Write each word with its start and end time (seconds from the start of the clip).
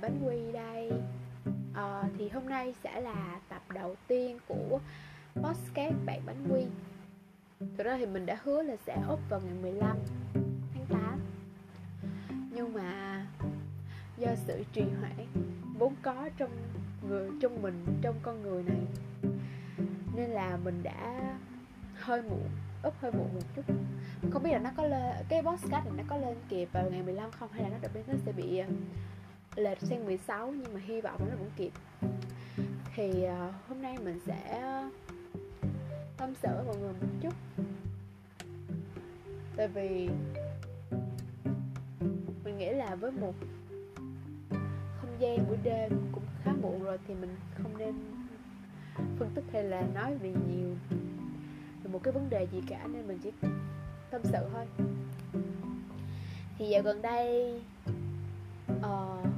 Bánh 0.00 0.26
Quy 0.26 0.52
đây. 0.52 0.90
À, 1.74 2.02
Thì 2.18 2.28
hôm 2.28 2.48
nay 2.48 2.74
sẽ 2.84 3.00
là 3.00 3.40
tập 3.48 3.62
đầu 3.74 3.96
tiên 4.06 4.38
của 4.48 4.80
podcast 5.34 5.94
Bạn 6.06 6.20
Bánh 6.26 6.46
Quy. 6.50 6.64
Thực 7.76 7.84
ra 7.84 7.96
thì 7.98 8.06
mình 8.06 8.26
đã 8.26 8.38
hứa 8.42 8.62
là 8.62 8.76
sẽ 8.86 8.96
up 9.12 9.20
vào 9.28 9.40
ngày 9.44 9.54
15 9.62 9.96
tháng 10.74 10.86
8 10.88 11.20
Nhưng 12.50 12.72
mà 12.72 13.26
do 14.18 14.28
sự 14.46 14.64
trì 14.72 14.82
hoãn 15.00 15.26
vốn 15.78 15.94
có 16.02 16.28
trong 16.36 16.50
người 17.08 17.30
trong 17.42 17.62
mình 17.62 17.84
trong 18.02 18.14
con 18.22 18.42
người 18.42 18.62
này 18.62 18.86
nên 20.16 20.30
là 20.30 20.58
mình 20.64 20.82
đã 20.82 21.34
hơi 21.94 22.22
muộn 22.22 22.48
úp 22.82 22.94
hơi 23.00 23.12
muộn 23.12 23.28
một 23.34 23.42
chút. 23.56 23.62
Không 24.30 24.42
biết 24.42 24.50
là 24.52 24.58
nó 24.58 24.70
có 24.76 24.86
lên 24.86 25.14
cái 25.28 25.42
podcast 25.42 25.84
này 25.84 25.94
nó 25.96 26.02
có 26.08 26.16
lên 26.16 26.36
kịp 26.48 26.68
vào 26.72 26.90
ngày 26.90 27.02
15 27.02 27.30
không 27.30 27.48
hay 27.52 27.62
là 27.62 27.68
nó 27.68 27.76
đợt 27.80 28.08
nó 28.08 28.14
sẽ 28.26 28.32
bị 28.32 28.62
lệch 29.56 29.78
sang 29.80 30.04
16 30.04 30.52
nhưng 30.52 30.74
mà 30.74 30.80
hy 30.80 31.00
vọng 31.00 31.20
nó 31.30 31.36
vẫn 31.36 31.50
kịp. 31.56 31.72
Thì 32.94 33.10
uh, 33.10 33.54
hôm 33.68 33.82
nay 33.82 33.96
mình 34.04 34.20
sẽ 34.26 34.62
tâm 36.16 36.34
sự 36.42 36.48
với 36.54 36.64
mọi 36.66 36.76
người 36.76 36.92
một 36.92 37.08
chút. 37.20 37.34
Tại 39.56 39.68
vì 39.68 40.08
mình 42.44 42.58
nghĩ 42.58 42.70
là 42.70 42.94
với 42.94 43.10
một 43.10 43.34
không 45.00 45.16
gian 45.18 45.48
buổi 45.48 45.56
đêm 45.62 45.90
cũng 46.12 46.24
khá 46.44 46.52
muộn 46.62 46.82
rồi 46.82 46.98
thì 47.08 47.14
mình 47.14 47.36
không 47.62 47.78
nên 47.78 47.94
phân 49.18 49.30
tích 49.34 49.44
hay 49.52 49.64
là 49.64 49.82
nói 49.94 50.16
vì 50.22 50.28
nhiều 50.28 50.76
về 51.82 51.92
một 51.92 52.00
cái 52.02 52.12
vấn 52.12 52.30
đề 52.30 52.46
gì 52.52 52.62
cả 52.68 52.86
nên 52.92 53.08
mình 53.08 53.18
chỉ 53.22 53.30
tâm 54.10 54.20
sự 54.24 54.48
thôi. 54.52 54.66
Thì 56.58 56.68
dạo 56.68 56.82
gần 56.82 57.02
đây 57.02 57.60
uh, 58.78 59.29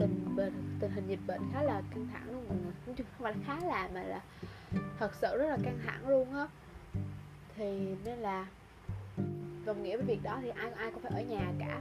tình 0.00 0.36
bệnh 0.36 0.78
tình 0.80 0.90
hình 0.90 1.08
dịch 1.08 1.20
bệnh 1.26 1.40
khá 1.52 1.62
là 1.62 1.82
căng 1.90 2.08
thẳng 2.12 2.32
luôn 2.32 2.44
mọi 2.48 2.56
người. 2.64 2.72
Nói 2.86 2.94
chung 2.96 3.06
không 3.18 3.22
phải 3.22 3.32
là 3.32 3.38
khá 3.46 3.66
là 3.66 3.88
mà 3.94 4.02
là 4.02 4.20
thật 4.98 5.14
sự 5.14 5.38
rất 5.38 5.48
là 5.48 5.58
căng 5.64 5.78
thẳng 5.86 6.08
luôn 6.08 6.34
á. 6.34 6.46
Thì 7.56 7.96
nên 8.04 8.18
là, 8.18 8.46
đồng 9.64 9.82
nghĩa 9.82 9.96
với 9.96 10.06
việc 10.06 10.22
đó 10.22 10.38
thì 10.42 10.48
ai 10.48 10.70
ai 10.70 10.90
cũng 10.90 11.02
phải 11.02 11.12
ở 11.12 11.28
nhà 11.28 11.52
cả. 11.58 11.80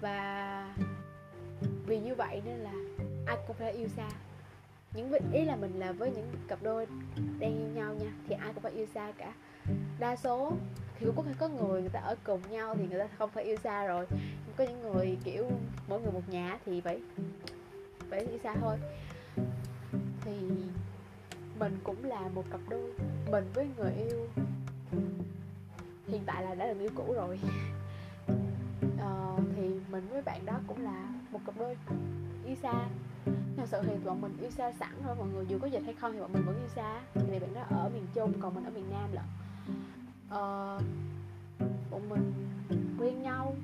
Và 0.00 0.74
vì 1.86 2.00
như 2.00 2.14
vậy 2.14 2.42
nên 2.44 2.56
là 2.56 2.72
ai 3.26 3.36
cũng 3.46 3.56
phải 3.56 3.72
yêu 3.72 3.88
xa. 3.88 4.08
Những 4.94 5.12
ý 5.32 5.44
là 5.44 5.56
mình 5.56 5.78
là 5.78 5.92
với 5.92 6.10
những 6.10 6.32
cặp 6.48 6.62
đôi 6.62 6.86
đang 7.38 7.58
yêu 7.58 7.68
nhau 7.74 7.94
nha, 7.94 8.12
thì 8.28 8.34
ai 8.34 8.52
cũng 8.52 8.62
phải 8.62 8.72
yêu 8.72 8.86
xa 8.94 9.12
cả. 9.18 9.32
Đa 9.98 10.16
số 10.16 10.52
thì 10.98 11.06
cũng 11.06 11.16
có 11.16 11.22
thể 11.22 11.32
có 11.38 11.48
người 11.48 11.80
người 11.80 11.90
ta 11.90 12.00
ở 12.00 12.16
cùng 12.24 12.40
nhau 12.50 12.74
thì 12.74 12.86
người 12.88 12.98
ta 12.98 13.08
không 13.18 13.30
phải 13.30 13.44
yêu 13.44 13.56
xa 13.56 13.86
rồi 13.86 14.06
có 14.56 14.64
những 14.64 14.82
người 14.82 15.18
kiểu 15.24 15.44
mỗi 15.88 16.00
người 16.00 16.12
một 16.12 16.28
nhà 16.28 16.58
thì 16.66 16.80
vậy 16.80 17.00
vậy 18.10 18.26
đi 18.32 18.38
xa 18.38 18.54
thôi. 18.60 18.76
Thì 20.20 20.32
mình 21.58 21.78
cũng 21.84 22.04
là 22.04 22.28
một 22.34 22.44
cặp 22.50 22.60
đôi 22.68 22.92
mình 23.30 23.44
với 23.54 23.68
người 23.76 23.92
yêu. 23.92 24.28
Hiện 26.08 26.22
tại 26.26 26.42
là 26.42 26.54
đã 26.54 26.66
là 26.66 26.72
người 26.72 26.82
yêu 26.82 26.92
cũ 26.94 27.12
rồi. 27.16 27.40
Ờ, 28.98 29.36
thì 29.56 29.70
mình 29.90 30.08
với 30.10 30.22
bạn 30.22 30.46
đó 30.46 30.60
cũng 30.66 30.84
là 30.84 31.08
một 31.30 31.40
cặp 31.46 31.54
đôi 31.58 31.76
yêu 32.46 32.56
xa. 32.62 32.88
Thật 33.56 33.64
sự 33.66 33.78
thì 33.82 33.92
bọn 34.04 34.20
mình 34.20 34.36
yêu 34.40 34.50
xa 34.50 34.72
sẵn 34.80 34.90
rồi 35.06 35.16
mọi 35.16 35.28
người 35.28 35.46
dù 35.48 35.58
có 35.58 35.66
dịch 35.66 35.82
hay 35.84 35.94
không 35.94 36.12
thì 36.12 36.20
bọn 36.20 36.32
mình 36.32 36.42
vẫn 36.46 36.56
yêu 36.56 36.68
xa. 36.68 37.00
Vì 37.14 37.38
bạn 37.38 37.54
đó 37.54 37.62
ở 37.70 37.88
miền 37.94 38.06
trung 38.14 38.32
còn 38.40 38.54
mình 38.54 38.64
ở 38.64 38.70
miền 38.70 38.90
nam 38.90 39.12
lận. 39.12 39.24
Ờ, 40.30 40.80
bọn 41.90 42.08
mình 42.08 42.32
quen 42.98 43.22
nhau 43.22 43.54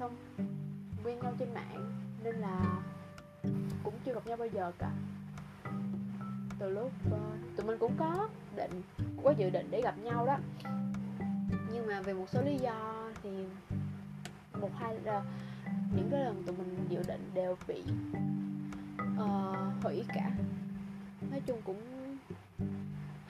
xong 0.00 0.16
quen 1.04 1.18
nhau 1.22 1.32
trên 1.38 1.54
mạng 1.54 1.92
nên 2.24 2.34
là 2.34 2.82
cũng 3.82 3.94
chưa 4.04 4.14
gặp 4.14 4.26
nhau 4.26 4.36
bao 4.36 4.48
giờ 4.48 4.72
cả. 4.78 4.90
Từ 6.58 6.70
lúc 6.70 6.92
uh, 7.06 7.56
tụi 7.56 7.66
mình 7.66 7.78
cũng 7.78 7.96
có 7.98 8.28
định 8.56 8.82
cũng 8.98 9.24
có 9.24 9.30
dự 9.30 9.50
định 9.50 9.68
để 9.70 9.80
gặp 9.82 9.98
nhau 9.98 10.26
đó. 10.26 10.38
Nhưng 11.72 11.86
mà 11.86 12.00
vì 12.00 12.12
một 12.12 12.26
số 12.28 12.42
lý 12.42 12.56
do 12.56 13.08
thì 13.22 13.30
một 14.60 14.70
hai 14.78 14.98
là 15.04 15.22
những 15.96 16.08
cái 16.10 16.24
lần 16.24 16.42
tụi 16.46 16.56
mình 16.56 16.86
dự 16.88 17.02
định 17.08 17.30
đều 17.34 17.56
bị 17.68 17.82
uh, 19.20 19.82
hủy 19.82 20.04
cả. 20.14 20.30
Nói 21.30 21.40
chung 21.46 21.62
cũng 21.64 21.82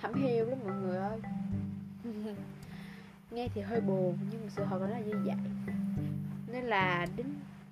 hẩm 0.00 0.14
hiu 0.14 0.44
lắm 0.44 0.58
mọi 0.64 0.74
người 0.74 0.96
ơi. 0.96 1.18
Nghe 3.30 3.48
thì 3.54 3.60
hơi 3.60 3.80
buồn 3.80 4.18
nhưng 4.30 4.40
mà 4.44 4.50
sự 4.56 4.64
thật 4.70 4.78
là 4.90 4.98
như 4.98 5.22
vậy 5.24 5.36
nên 6.52 6.64
là 6.64 7.06
đến 7.16 7.26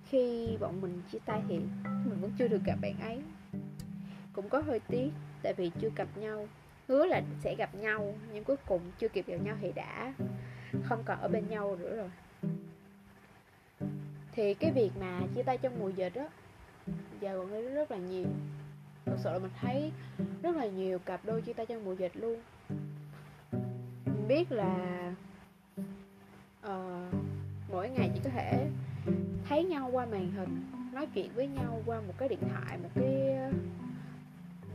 khi 0.04 0.56
bọn 0.60 0.80
mình 0.80 1.02
chia 1.12 1.18
tay 1.24 1.42
thì 1.48 1.58
mình 1.84 2.20
vẫn 2.20 2.30
chưa 2.38 2.48
được 2.48 2.64
gặp 2.64 2.76
bạn 2.82 3.00
ấy. 3.00 3.18
Cũng 4.32 4.48
có 4.48 4.60
hơi 4.60 4.80
tiếc 4.80 5.10
tại 5.42 5.54
vì 5.54 5.70
chưa 5.80 5.90
gặp 5.96 6.08
nhau. 6.16 6.48
Hứa 6.88 7.06
là 7.06 7.22
sẽ 7.40 7.54
gặp 7.58 7.74
nhau 7.74 8.14
nhưng 8.32 8.44
cuối 8.44 8.56
cùng 8.66 8.80
chưa 8.98 9.08
kịp 9.08 9.26
gặp 9.26 9.36
nhau 9.44 9.56
thì 9.60 9.72
đã 9.72 10.14
không 10.84 11.02
còn 11.04 11.20
ở 11.20 11.28
bên 11.28 11.48
nhau 11.48 11.76
nữa 11.76 11.96
rồi. 11.96 12.10
Thì 14.32 14.54
cái 14.54 14.72
việc 14.72 14.90
mà 15.00 15.20
chia 15.34 15.42
tay 15.42 15.58
trong 15.58 15.78
mùa 15.78 15.88
dịch 15.88 16.14
á 16.14 16.28
giờ 17.20 17.38
gần 17.38 17.50
đây 17.50 17.62
rất 17.62 17.90
là 17.90 17.96
nhiều. 17.96 18.26
Thực 19.04 19.18
sự 19.18 19.32
là 19.32 19.38
mình 19.38 19.50
thấy 19.60 19.92
rất 20.42 20.56
là 20.56 20.66
nhiều 20.66 20.98
cặp 20.98 21.24
đôi 21.24 21.42
chia 21.42 21.52
tay 21.52 21.66
trong 21.66 21.84
mùa 21.84 21.92
dịch 21.92 22.16
luôn. 22.16 22.40
Mình 24.06 24.28
biết 24.28 24.52
là 24.52 25.12
uh, 26.66 27.14
mỗi 27.70 27.90
ngày 27.90 28.10
chỉ 28.14 28.20
có 28.24 28.30
thể 28.30 28.70
thấy 29.48 29.64
nhau 29.64 29.88
qua 29.92 30.06
màn 30.06 30.32
hình 30.32 30.62
nói 30.92 31.06
chuyện 31.14 31.30
với 31.34 31.46
nhau 31.46 31.82
qua 31.86 32.00
một 32.00 32.14
cái 32.18 32.28
điện 32.28 32.42
thoại 32.52 32.78
một 32.78 32.88
cái 32.94 33.38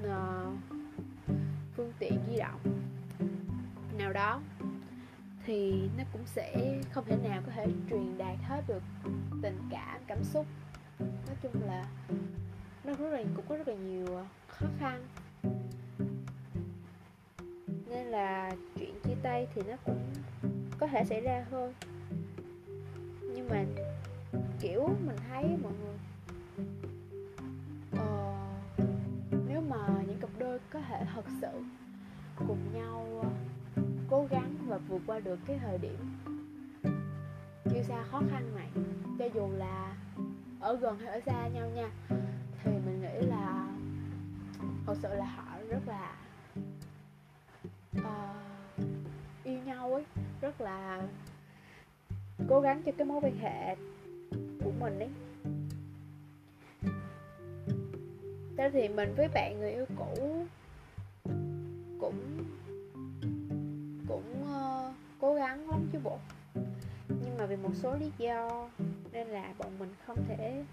uh, 0.04 0.54
phương 1.76 1.94
tiện 2.00 2.20
di 2.30 2.38
động 2.38 2.60
nào 3.98 4.14
đó 4.14 4.42
thì 5.46 5.90
nó 5.98 6.04
cũng 6.14 6.22
sẽ 6.26 6.80
không 6.92 7.06
thể 7.06 7.18
nào 7.30 7.42
có 7.46 7.52
thể 7.56 7.68
truyền 7.90 8.18
đạt 8.18 8.38
hết 8.44 8.62
được 8.68 8.84
tình 9.42 9.60
cảm 9.72 10.02
cảm 10.08 10.24
xúc. 10.24 10.46
Nói 11.00 11.36
chung 11.42 11.52
là 11.66 11.86
nó 12.84 12.94
rất 12.94 13.10
là 13.10 13.24
cũng 13.36 13.46
có 13.50 13.58
rất 13.58 13.68
là 13.68 13.74
nhiều 13.74 14.06
khó 14.48 14.66
khăn. 14.80 15.08
Nên 17.90 18.08
là 18.08 18.52
chuyện 18.80 18.94
chia 19.04 19.16
tay 19.24 19.48
thì 19.56 19.62
nó 19.68 19.76
cũng 19.86 20.00
có 20.80 20.88
thể 20.88 21.06
xảy 21.06 21.22
ra 21.22 21.46
thôi 21.52 21.74
nhưng 23.36 23.50
mà 23.50 23.66
kiểu 24.60 24.90
mình 25.06 25.18
thấy 25.30 25.44
mọi 25.64 25.72
người 25.82 25.98
ờ, 27.92 28.34
nếu 29.48 29.62
mà 29.70 29.88
những 30.08 30.20
cặp 30.20 30.30
đôi 30.40 30.60
có 30.70 30.80
thể 30.80 31.06
thật 31.16 31.26
sự 31.42 31.48
cùng 32.48 32.60
nhau 32.74 33.22
ờ, 33.24 33.30
cố 34.10 34.28
gắng 34.30 34.56
và 34.68 34.78
vượt 34.78 35.02
qua 35.08 35.20
được 35.20 35.40
cái 35.46 35.60
thời 35.60 35.78
điểm 35.78 35.98
chưa 37.66 37.82
xa 37.84 38.04
khó 38.12 38.22
khăn 38.32 38.56
này 38.56 38.70
cho 39.20 39.26
dù 39.34 39.50
là 39.54 39.96
ở 40.60 40.76
gần 40.76 41.00
hay 41.00 41.08
ở 41.08 41.20
xa 41.26 41.48
nhau 41.48 41.70
nha 41.76 41.90
thì 42.64 42.72
mình 42.72 43.02
nghĩ 43.02 43.28
là 43.28 43.68
thật 44.86 44.96
sự 45.02 45.10
là 45.16 45.26
họ 45.26 45.58
rất 45.70 45.82
là 45.88 46.16
uh, 47.98 48.86
yêu 49.44 49.60
nhau 49.66 49.94
ấy 49.94 50.04
rất 50.42 50.62
là 50.62 51.02
cố 52.50 52.62
gắng 52.62 52.82
cho 52.86 52.92
cái 52.98 53.08
mối 53.08 53.20
quan 53.22 53.38
hệ 53.38 53.76
của 54.64 54.72
mình 54.80 55.00
ấy. 55.00 55.10
Thế 58.58 58.70
thì 58.74 58.88
mình 58.88 59.14
với 59.18 59.28
bạn 59.34 59.60
người 59.60 59.72
yêu 59.72 59.86
cũ 59.98 60.46
cũng 62.00 62.44
cũng 64.08 64.44
uh, 64.44 64.94
cố 65.20 65.34
gắng 65.34 65.70
lắm 65.70 65.90
chứ 65.94 66.00
bộ. 66.04 66.18
Nhưng 67.08 67.38
mà 67.38 67.46
vì 67.46 67.56
một 67.56 67.72
số 67.76 67.96
lý 67.96 68.12
do 68.18 68.70
nên 69.12 69.28
là 69.28 69.54
bọn 69.58 69.80
mình 69.80 69.94
không 70.06 70.18
thể 70.28 70.64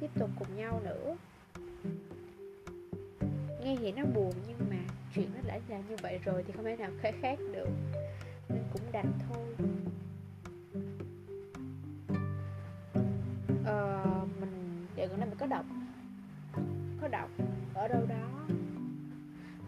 tiếp 0.00 0.10
tục 0.18 0.30
cùng 0.38 0.56
nhau 0.56 0.80
nữa. 0.84 1.16
Nghe 3.64 3.76
thì 3.80 3.92
nó 3.92 4.04
buồn 4.14 4.32
nhưng 4.48 4.70
mà 4.70 4.76
chuyện 5.14 5.30
nó 5.34 5.40
đã 5.46 5.60
là 5.68 5.78
như 5.88 5.96
vậy 6.02 6.18
rồi 6.24 6.44
thì 6.46 6.52
không 6.52 6.64
thể 6.64 6.76
nào 6.76 6.90
khác 7.00 7.14
khác 7.20 7.38
được. 7.52 7.68
Nên 8.48 8.62
cũng 8.72 8.82
đành 8.92 9.12
thôi. 9.28 9.66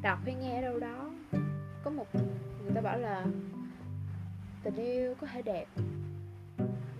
Đọc 0.08 0.18
hay 0.24 0.34
nghe 0.34 0.56
ở 0.56 0.60
đâu 0.60 0.78
đó. 0.78 1.10
Có 1.84 1.90
một 1.90 2.06
người 2.62 2.72
ta 2.74 2.80
bảo 2.80 2.98
là 2.98 3.26
tình 4.62 4.76
yêu 4.76 5.14
có 5.20 5.26
thể 5.26 5.42
đẹp 5.42 5.66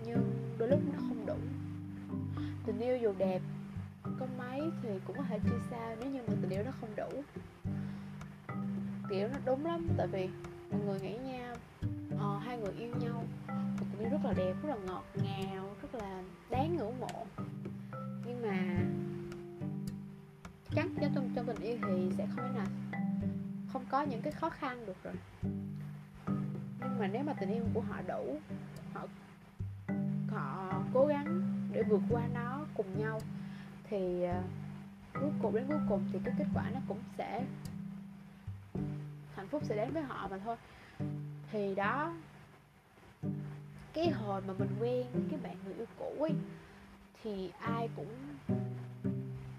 nhưng 0.05 0.55
đôi 0.57 0.69
lúc 0.69 0.79
nó 0.93 0.99
không 0.99 1.25
đủ. 1.25 1.35
Tình 2.65 2.79
yêu 2.79 2.97
dù 2.97 3.13
đẹp 3.17 3.41
có 4.19 4.27
mấy 4.37 4.61
thì 4.83 4.89
cũng 5.07 5.17
có 5.17 5.23
thể 5.23 5.39
chia 5.39 5.59
xa 5.69 5.95
nếu 5.99 6.11
như 6.11 6.19
mà 6.27 6.33
tình 6.41 6.49
yêu 6.49 6.63
nó 6.63 6.71
không 6.81 6.89
đủ. 6.95 7.23
Kiểu 9.09 9.27
nó 9.27 9.37
đúng 9.45 9.65
lắm 9.65 9.87
tại 9.97 10.07
vì 10.07 10.29
mọi 10.71 10.81
người 10.85 10.99
nghĩ 10.99 11.17
nha 11.17 11.55
ờ, 12.19 12.37
hai 12.37 12.57
người 12.57 12.73
yêu 12.79 12.95
nhau. 12.99 13.23
Một 13.47 13.85
tình 13.91 13.99
yêu 13.99 14.09
rất 14.09 14.19
là 14.23 14.33
đẹp 14.33 14.53
rất 14.63 14.69
là 14.69 14.77
ngọt 14.85 15.03
ngào 15.15 15.75
rất 15.81 15.95
là 15.95 16.23
đáng 16.49 16.77
ngưỡng 16.77 16.99
mộ. 16.99 17.25
Nhưng 18.25 18.41
mà 18.41 18.77
chắc 20.75 20.87
chắn 21.01 21.11
trong 21.15 21.29
trong 21.35 21.45
tình 21.45 21.61
yêu 21.61 21.77
thì 21.87 22.11
sẽ 22.17 22.27
không 22.35 22.45
thể 22.47 22.53
nào 22.55 22.88
không 23.73 23.85
có 23.89 24.01
những 24.01 24.21
cái 24.21 24.33
khó 24.33 24.49
khăn 24.49 24.85
được 24.85 25.03
rồi. 25.03 25.13
Nhưng 26.79 26.99
mà 26.99 27.07
nếu 27.07 27.23
mà 27.23 27.33
tình 27.33 27.53
yêu 27.53 27.63
của 27.73 27.81
họ 27.81 28.01
đủ, 28.07 28.39
họ 28.93 29.07
họ 30.29 30.81
cố 30.93 31.05
gắng 31.05 31.41
để 31.71 31.83
vượt 31.83 32.01
qua 32.09 32.21
nó 32.33 32.65
cùng 32.73 32.99
nhau, 32.99 33.21
thì 33.83 34.23
ờ, 34.23 34.41
cuối 35.13 35.31
cùng 35.41 35.55
đến 35.55 35.65
cuối 35.67 35.79
cùng 35.89 36.09
thì 36.13 36.19
cái 36.25 36.33
kết 36.37 36.45
quả 36.53 36.69
nó 36.73 36.79
cũng 36.87 36.99
sẽ, 37.17 37.45
hạnh 39.35 39.47
phúc 39.47 39.61
sẽ 39.65 39.75
đến 39.75 39.93
với 39.93 40.03
họ 40.03 40.27
mà 40.27 40.37
thôi. 40.37 40.55
Thì 41.51 41.75
đó, 41.75 42.13
cái 43.93 44.09
hồi 44.09 44.41
mà 44.47 44.53
mình 44.59 44.75
quen 44.79 45.05
cái 45.31 45.39
bạn 45.43 45.55
người 45.65 45.73
yêu 45.73 45.85
cũ 45.99 46.15
ấy, 46.19 46.33
thì 47.23 47.51
ai 47.59 47.89
cũng 47.95 48.13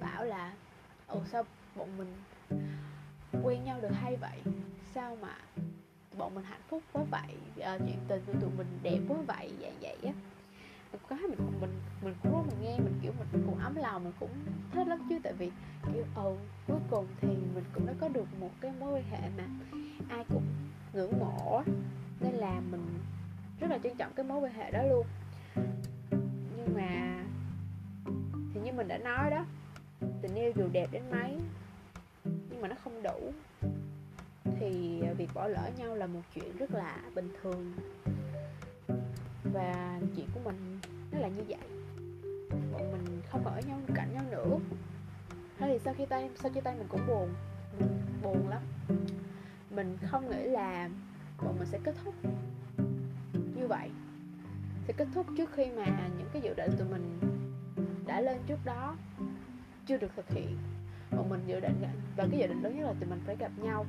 bảo 0.00 0.24
là, 0.24 0.52
ồ, 1.06 1.22
sao 1.32 1.44
bọn 1.76 1.88
mình 1.98 2.16
quen 3.42 3.64
nhau 3.64 3.78
được 3.82 3.92
hay 3.92 4.16
vậy? 4.16 4.40
Sao 4.94 5.16
mà 5.22 5.36
bọn 6.18 6.34
mình 6.34 6.44
hạnh 6.44 6.60
phúc 6.68 6.82
quá 6.92 7.02
vậy? 7.10 7.36
À, 7.60 7.78
chuyện 7.78 7.98
tình 8.08 8.22
của 8.26 8.32
tụi 8.40 8.50
mình 8.56 8.78
đẹp 8.82 8.98
quá 9.08 9.16
vậy? 9.26 9.52
Vậy 9.60 9.72
vậy 9.80 9.96
á. 10.04 10.12
Cái 11.08 11.18
mình 11.18 11.38
mình 11.60 11.70
mình 12.02 12.14
cũng 12.22 12.32
rất 12.32 12.42
mình 12.46 12.56
nghe 12.62 12.78
mình 12.78 12.98
kiểu 13.02 13.12
mình 13.18 13.44
cũng 13.46 13.58
ấm 13.58 13.74
lòng 13.76 14.04
mình 14.04 14.12
cũng 14.20 14.30
thích 14.72 14.86
lắm 14.86 15.06
chứ. 15.08 15.18
Tại 15.22 15.32
vì 15.38 15.50
kiểu 15.94 16.04
ừ 16.14 16.36
cuối 16.66 16.78
cùng 16.90 17.06
thì 17.20 17.28
mình 17.28 17.64
cũng 17.74 17.86
đã 17.86 17.92
có 18.00 18.08
được 18.08 18.26
một 18.40 18.50
cái 18.60 18.72
mối 18.80 18.92
quan 18.92 19.04
hệ 19.10 19.28
mà 19.36 19.44
ai 20.08 20.24
cũng 20.28 20.42
ngưỡng 20.92 21.18
mộ 21.18 21.62
nên 22.20 22.32
là 22.32 22.60
mình 22.70 22.98
rất 23.60 23.70
là 23.70 23.78
trân 23.82 23.96
trọng 23.96 24.12
cái 24.16 24.26
mối 24.26 24.40
quan 24.40 24.52
hệ 24.52 24.70
đó 24.70 24.82
luôn. 24.82 25.06
Nhưng 26.56 26.74
mà 26.74 27.24
thì 28.54 28.60
như 28.60 28.72
mình 28.72 28.88
đã 28.88 28.98
nói 28.98 29.30
đó 29.30 29.44
tình 30.22 30.34
yêu 30.34 30.52
dù 30.56 30.68
đẹp 30.72 30.88
đến 30.92 31.02
mấy 31.10 31.36
nhưng 32.60 32.68
mà 32.68 32.74
nó 32.74 32.80
không 32.84 33.02
đủ. 33.02 33.32
Thì 34.60 35.00
à, 35.06 35.12
việc 35.12 35.28
bỏ 35.34 35.48
lỡ 35.48 35.70
nhau 35.78 35.94
là 35.94 36.06
một 36.06 36.20
chuyện 36.34 36.56
rất 36.56 36.70
là 36.70 37.00
bình 37.14 37.28
thường. 37.42 37.72
Và 39.52 40.00
chuyện 40.16 40.26
của 40.34 40.40
mình 40.44 40.80
nó 41.12 41.18
là 41.18 41.28
như 41.28 41.42
vậy. 41.48 41.68
Bọn 42.72 42.92
mình 42.92 43.22
không 43.30 43.44
còn 43.44 43.54
ở 43.54 43.60
nhau, 43.68 43.80
cạnh 43.94 44.14
nhau 44.14 44.24
nữa. 44.30 44.58
Thế 45.58 45.66
thì 45.68 45.78
sau 45.84 45.94
khi 45.94 46.06
tay, 46.06 46.30
sau 46.42 46.52
chia 46.52 46.60
tay 46.60 46.76
mình 46.78 46.86
cũng 46.88 47.06
buồn, 47.06 47.28
mình 47.78 48.00
buồn 48.22 48.48
lắm. 48.48 48.62
Mình 49.70 49.98
không 50.10 50.30
nghĩ 50.30 50.42
là 50.42 50.88
bọn 51.42 51.58
mình 51.58 51.68
sẽ 51.68 51.78
kết 51.84 51.94
thúc 52.04 52.14
như 53.56 53.66
vậy. 53.68 53.90
Sẽ 54.86 54.92
kết 54.96 55.08
thúc 55.14 55.26
trước 55.36 55.50
khi 55.52 55.66
mà 55.76 56.08
những 56.18 56.28
cái 56.32 56.42
dự 56.42 56.54
định 56.54 56.70
tụi 56.78 56.88
mình 56.88 57.18
đã 58.06 58.20
lên 58.20 58.38
trước 58.46 58.58
đó 58.64 58.96
chưa 59.86 59.96
được 59.96 60.10
thực 60.16 60.30
hiện 60.30 60.56
bọn 61.10 61.28
mình 61.28 61.40
dự 61.46 61.60
định 61.60 61.82
và 62.16 62.26
cái 62.30 62.38
dự 62.40 62.46
định 62.46 62.62
lớn 62.62 62.76
nhất 62.76 62.86
là 62.86 62.92
tụi 63.00 63.10
mình 63.10 63.20
phải 63.26 63.36
gặp 63.36 63.52
nhau. 63.56 63.86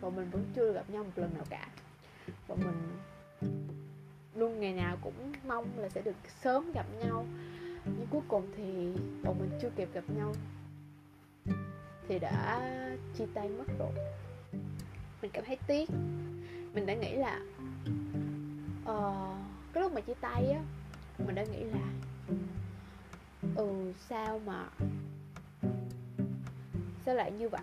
Bọn 0.00 0.16
mình 0.16 0.30
vẫn 0.30 0.44
chưa 0.54 0.72
gặp 0.72 0.90
nhau 0.90 1.04
một 1.04 1.10
lần 1.16 1.34
nào 1.34 1.44
cả. 1.50 1.68
Bọn 2.48 2.58
mình 2.60 2.98
luôn 4.34 4.60
ngày 4.60 4.72
nào 4.72 4.96
cũng 5.02 5.32
mong 5.46 5.66
là 5.76 5.88
sẽ 5.88 6.02
được 6.02 6.16
sớm 6.42 6.72
gặp 6.72 6.86
nhau. 7.00 7.26
Nhưng 7.84 8.06
cuối 8.10 8.22
cùng 8.28 8.46
thì 8.56 8.92
bọn 9.24 9.38
mình 9.38 9.50
chưa 9.62 9.70
kịp 9.76 9.88
gặp 9.92 10.04
nhau. 10.16 10.34
Thì 12.08 12.18
đã 12.18 12.60
chia 13.18 13.26
tay 13.34 13.48
mất 13.48 13.64
rồi. 13.78 13.92
Mình 15.22 15.30
cảm 15.34 15.44
thấy 15.44 15.58
tiếc. 15.66 15.90
Mình 16.74 16.86
đã 16.86 16.94
nghĩ 16.94 17.16
là 17.16 17.40
uh, 18.92 19.36
cái 19.72 19.82
lúc 19.82 19.92
mà 19.92 20.00
chia 20.00 20.14
tay 20.20 20.50
á 20.50 20.60
mình 21.26 21.34
đã 21.34 21.44
nghĩ 21.44 21.64
là 21.64 21.92
ừ 23.56 23.92
sao 24.08 24.40
mà 24.46 24.68
sao 27.06 27.14
lại 27.14 27.32
như 27.32 27.48
vậy? 27.48 27.60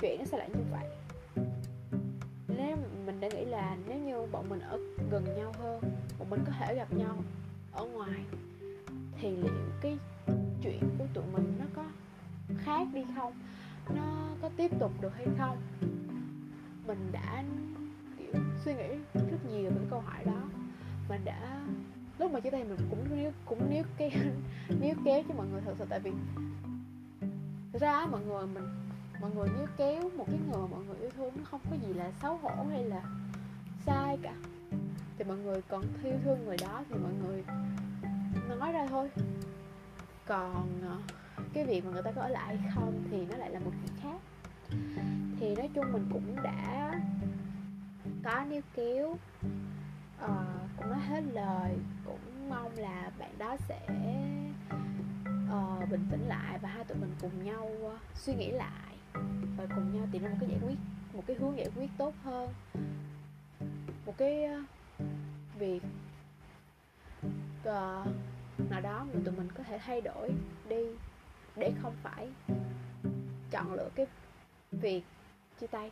Chuyện 0.00 0.18
nó 0.18 0.24
sao 0.24 0.38
lại 0.38 0.50
như 0.54 0.64
vậy. 0.70 0.86
Nếu 2.48 2.76
mình 3.06 3.20
đã 3.20 3.28
nghĩ 3.28 3.44
là 3.44 3.76
nếu 3.88 3.98
như 3.98 4.26
bọn 4.32 4.48
mình 4.48 4.60
ở 4.60 4.78
gần 5.10 5.24
nhau 5.36 5.52
hơn, 5.58 5.80
bọn 6.18 6.30
mình 6.30 6.40
có 6.46 6.52
thể 6.58 6.74
gặp 6.74 6.92
nhau 6.92 7.16
ở 7.72 7.84
ngoài, 7.84 8.20
thì 9.20 9.36
liệu 9.36 9.52
cái 9.80 9.98
chuyện 10.62 10.80
của 10.98 11.06
tụi 11.14 11.24
mình 11.32 11.54
nó 11.58 11.64
có 11.76 11.84
khác 12.58 12.86
đi 12.94 13.04
không? 13.16 13.32
Nó 13.94 14.28
có 14.42 14.50
tiếp 14.56 14.70
tục 14.78 14.92
được 15.00 15.16
hay 15.16 15.26
không? 15.38 15.56
Mình 16.86 17.08
đã, 17.12 17.44
kiểu, 18.18 18.42
suy 18.64 18.74
nghĩ 18.74 18.88
rất 19.14 19.38
nhiều 19.52 19.70
về 19.70 19.80
câu 19.90 20.00
hỏi 20.00 20.24
đó. 20.24 20.42
Mình 21.08 21.20
đã, 21.24 21.60
lúc 22.18 22.32
mà 22.32 22.40
chia 22.40 22.50
tay 22.50 22.64
mình 22.64 22.78
cũng 22.90 23.16
níu 23.16 23.30
cũng 23.44 23.70
níu 23.70 23.84
kéo 23.98 24.10
níu 24.80 24.94
kéo 25.04 25.22
cho 25.28 25.34
mọi 25.34 25.46
người 25.46 25.60
thật 25.64 25.74
sự. 25.78 25.84
Tại 25.88 26.00
vì 26.00 26.10
thực 27.72 27.82
ra 27.82 28.06
mọi 28.06 28.20
người 28.24 28.46
mình 28.46 28.64
mọi 29.20 29.30
người 29.34 29.48
níu 29.48 29.66
kéo 29.76 30.10
một 30.16 30.24
cái 30.26 30.38
người 30.50 30.68
mọi 30.70 30.84
người 30.84 30.96
yêu 31.00 31.10
thương 31.16 31.32
nó 31.36 31.42
không 31.50 31.60
có 31.70 31.76
gì 31.86 31.92
là 31.92 32.10
xấu 32.22 32.36
hổ 32.36 32.64
hay 32.70 32.84
là 32.84 33.02
sai 33.86 34.18
cả. 34.22 34.34
Thì 35.18 35.24
mọi 35.24 35.36
người 35.36 35.62
còn 35.68 35.82
yêu 36.04 36.14
thương 36.24 36.44
người 36.44 36.56
đó 36.60 36.84
thì 36.88 36.94
mọi 37.02 37.12
người 37.12 37.44
nói 38.58 38.72
ra 38.72 38.86
thôi. 38.86 39.10
Còn 40.26 40.80
ờ, 40.88 41.14
cái 41.52 41.64
việc 41.64 41.84
mà 41.84 41.90
người 41.90 42.02
ta 42.02 42.12
có 42.12 42.22
ở 42.22 42.28
lại 42.28 42.56
hay 42.56 42.72
không 42.74 43.04
thì 43.10 43.26
nó 43.30 43.36
lại 43.36 43.50
là 43.50 43.58
một 43.58 43.70
chuyện 43.70 43.96
khác. 44.02 44.20
Thì 45.40 45.54
nói 45.54 45.70
chung 45.74 45.92
mình 45.92 46.08
cũng 46.12 46.42
đã 46.42 47.00
có 48.24 48.44
níu 48.50 48.60
kéo 48.74 49.08
uh, 49.08 49.18
cũng 50.76 50.90
nói 50.90 51.00
hết 51.08 51.22
lời 51.32 51.76
cũng 52.04 52.48
mong 52.48 52.72
là 52.76 53.10
bạn 53.18 53.30
đó 53.38 53.56
sẽ 53.68 53.80
uh, 55.52 55.90
bình 55.90 56.06
tĩnh 56.10 56.28
lại 56.28 56.58
và 56.58 56.68
hai 56.68 56.84
tụi 56.84 56.98
mình 56.98 57.14
cùng 57.20 57.44
nhau 57.44 57.70
uh, 57.80 57.92
suy 58.14 58.34
nghĩ 58.34 58.50
lại 58.50 58.94
và 59.56 59.66
cùng 59.74 59.96
nhau 59.96 60.06
tìm 60.12 60.22
ra 60.22 60.28
một 60.30 60.36
cái 60.40 60.48
giải 60.48 60.58
quyết 60.66 60.76
một 61.12 61.22
cái 61.26 61.36
hướng 61.36 61.58
giải 61.58 61.70
quyết 61.76 61.90
tốt 61.98 62.14
hơn. 62.24 62.52
Một 64.06 64.14
cái 64.18 64.44
uh, 64.44 64.64
việc 65.58 65.82
uh, 67.60 68.06
nào 68.70 68.80
đó 68.82 69.06
mà 69.14 69.20
tụi 69.24 69.34
mình 69.34 69.48
có 69.54 69.62
thể 69.64 69.78
thay 69.78 70.00
đổi 70.00 70.30
đi 70.68 70.86
để 71.56 71.72
không 71.82 71.94
phải 72.02 72.28
chọn 73.50 73.74
lựa 73.74 73.88
cái 73.94 74.06
việc 74.72 75.02
chia 75.60 75.66
tay. 75.66 75.90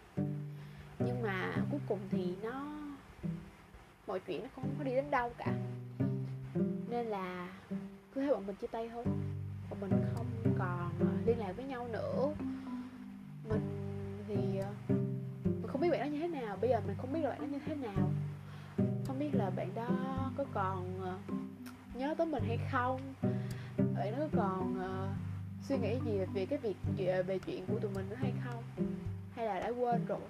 Nhưng 0.99 1.23
mà 1.23 1.53
cuối 1.71 1.81
cùng 1.89 1.99
thì 2.11 2.35
nó 2.43 2.67
mọi 4.06 4.20
chuyện 4.20 4.43
nó 4.43 4.49
không 4.55 4.75
có 4.79 4.84
đi 4.84 4.94
đến 4.94 5.11
đâu 5.11 5.32
cả. 5.39 5.53
Nên 6.89 7.06
là 7.06 7.49
cứ 8.15 8.20
thấy 8.20 8.31
bọn 8.31 8.46
mình 8.46 8.56
chia 8.56 8.67
tay 8.67 8.89
thôi 8.93 9.05
bọn 9.70 9.81
mình 9.81 9.91
không 10.15 10.27
còn 10.58 10.91
ờ, 11.00 11.06
liên 11.27 11.39
lạc 11.39 11.53
với 11.56 11.65
nhau 11.65 11.89
nữa. 11.89 12.34
Mình 13.48 13.60
thì 14.29 14.58
ờ, 14.58 14.94
mình 15.44 15.67
không 15.67 15.81
biết 15.81 15.91
bạn 15.91 16.00
đó 16.00 16.06
như 16.06 16.20
thế 16.20 16.29
nào 16.29 16.56
bây 16.60 16.70
giờ 16.70 16.81
mình 16.86 16.96
không 16.98 17.12
biết 17.12 17.20
là 17.22 17.31
bạn 17.31 17.41
đó 17.41 17.46
như 17.46 17.58
thế 17.67 17.74
nào. 17.74 18.10
Không 19.06 19.19
biết 19.19 19.31
là 19.34 19.50
bạn 19.50 19.74
đó 19.74 20.31
có 20.36 20.44
còn 20.55 21.00
ờ, 21.03 21.34
nhớ 21.94 22.15
tới 22.19 22.27
mình 22.27 22.43
hay 22.46 22.58
không? 22.72 23.00
Bạn 23.94 24.12
đó 24.12 24.19
có 24.19 24.29
còn 24.36 24.77
suy 25.69 25.79
nghĩ 25.79 25.98
gì 26.05 26.19
về 26.34 26.46
cái 26.46 26.58
việc 26.58 26.77
về 27.27 27.39
chuyện 27.39 27.65
của 27.67 27.79
tụi 27.79 27.91
mình 27.94 28.06
nữa 28.10 28.17
hay 28.20 28.32
không? 28.44 28.62
Hay 29.34 29.46
là 29.46 29.60
đã 29.60 29.69
quên 29.69 30.06
rồi? 30.06 30.20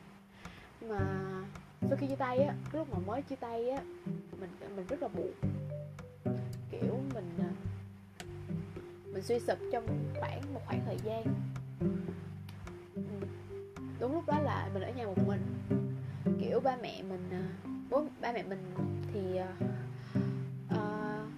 Nhưng 0.80 0.90
mà 0.90 1.00
sau 1.80 1.96
khi 1.96 2.06
chia 2.06 2.16
tay 2.16 2.38
á 2.38 2.54
lúc 2.72 2.88
mà 2.92 2.98
mới 3.06 3.22
chia 3.22 3.36
tay 3.36 3.70
á 3.70 3.82
mình 4.40 4.50
mình 4.76 4.86
rất 4.88 5.02
là 5.02 5.08
buồn. 5.08 5.32
Kiểu 6.70 7.00
mình 7.14 7.30
à, 7.38 7.49
mình 9.12 9.22
suy 9.22 9.40
sụp 9.40 9.58
trong 9.72 10.12
khoảng 10.20 10.54
một 10.54 10.60
khoảng 10.66 10.80
thời 10.86 10.98
gian. 11.04 11.24
Đúng 14.00 14.12
lúc 14.12 14.26
đó 14.26 14.38
là 14.38 14.68
mình 14.74 14.82
ở 14.82 14.90
nhà 14.90 15.06
một 15.06 15.18
mình. 15.26 15.42
Kiểu 16.40 16.60
ba 16.60 16.76
mẹ 16.82 17.02
mình 17.02 17.28
à, 17.30 17.42
bố 17.90 18.04
ba 18.20 18.32
mẹ 18.32 18.42
mình 18.42 18.74
thì 19.12 19.40
uh, 20.74 21.28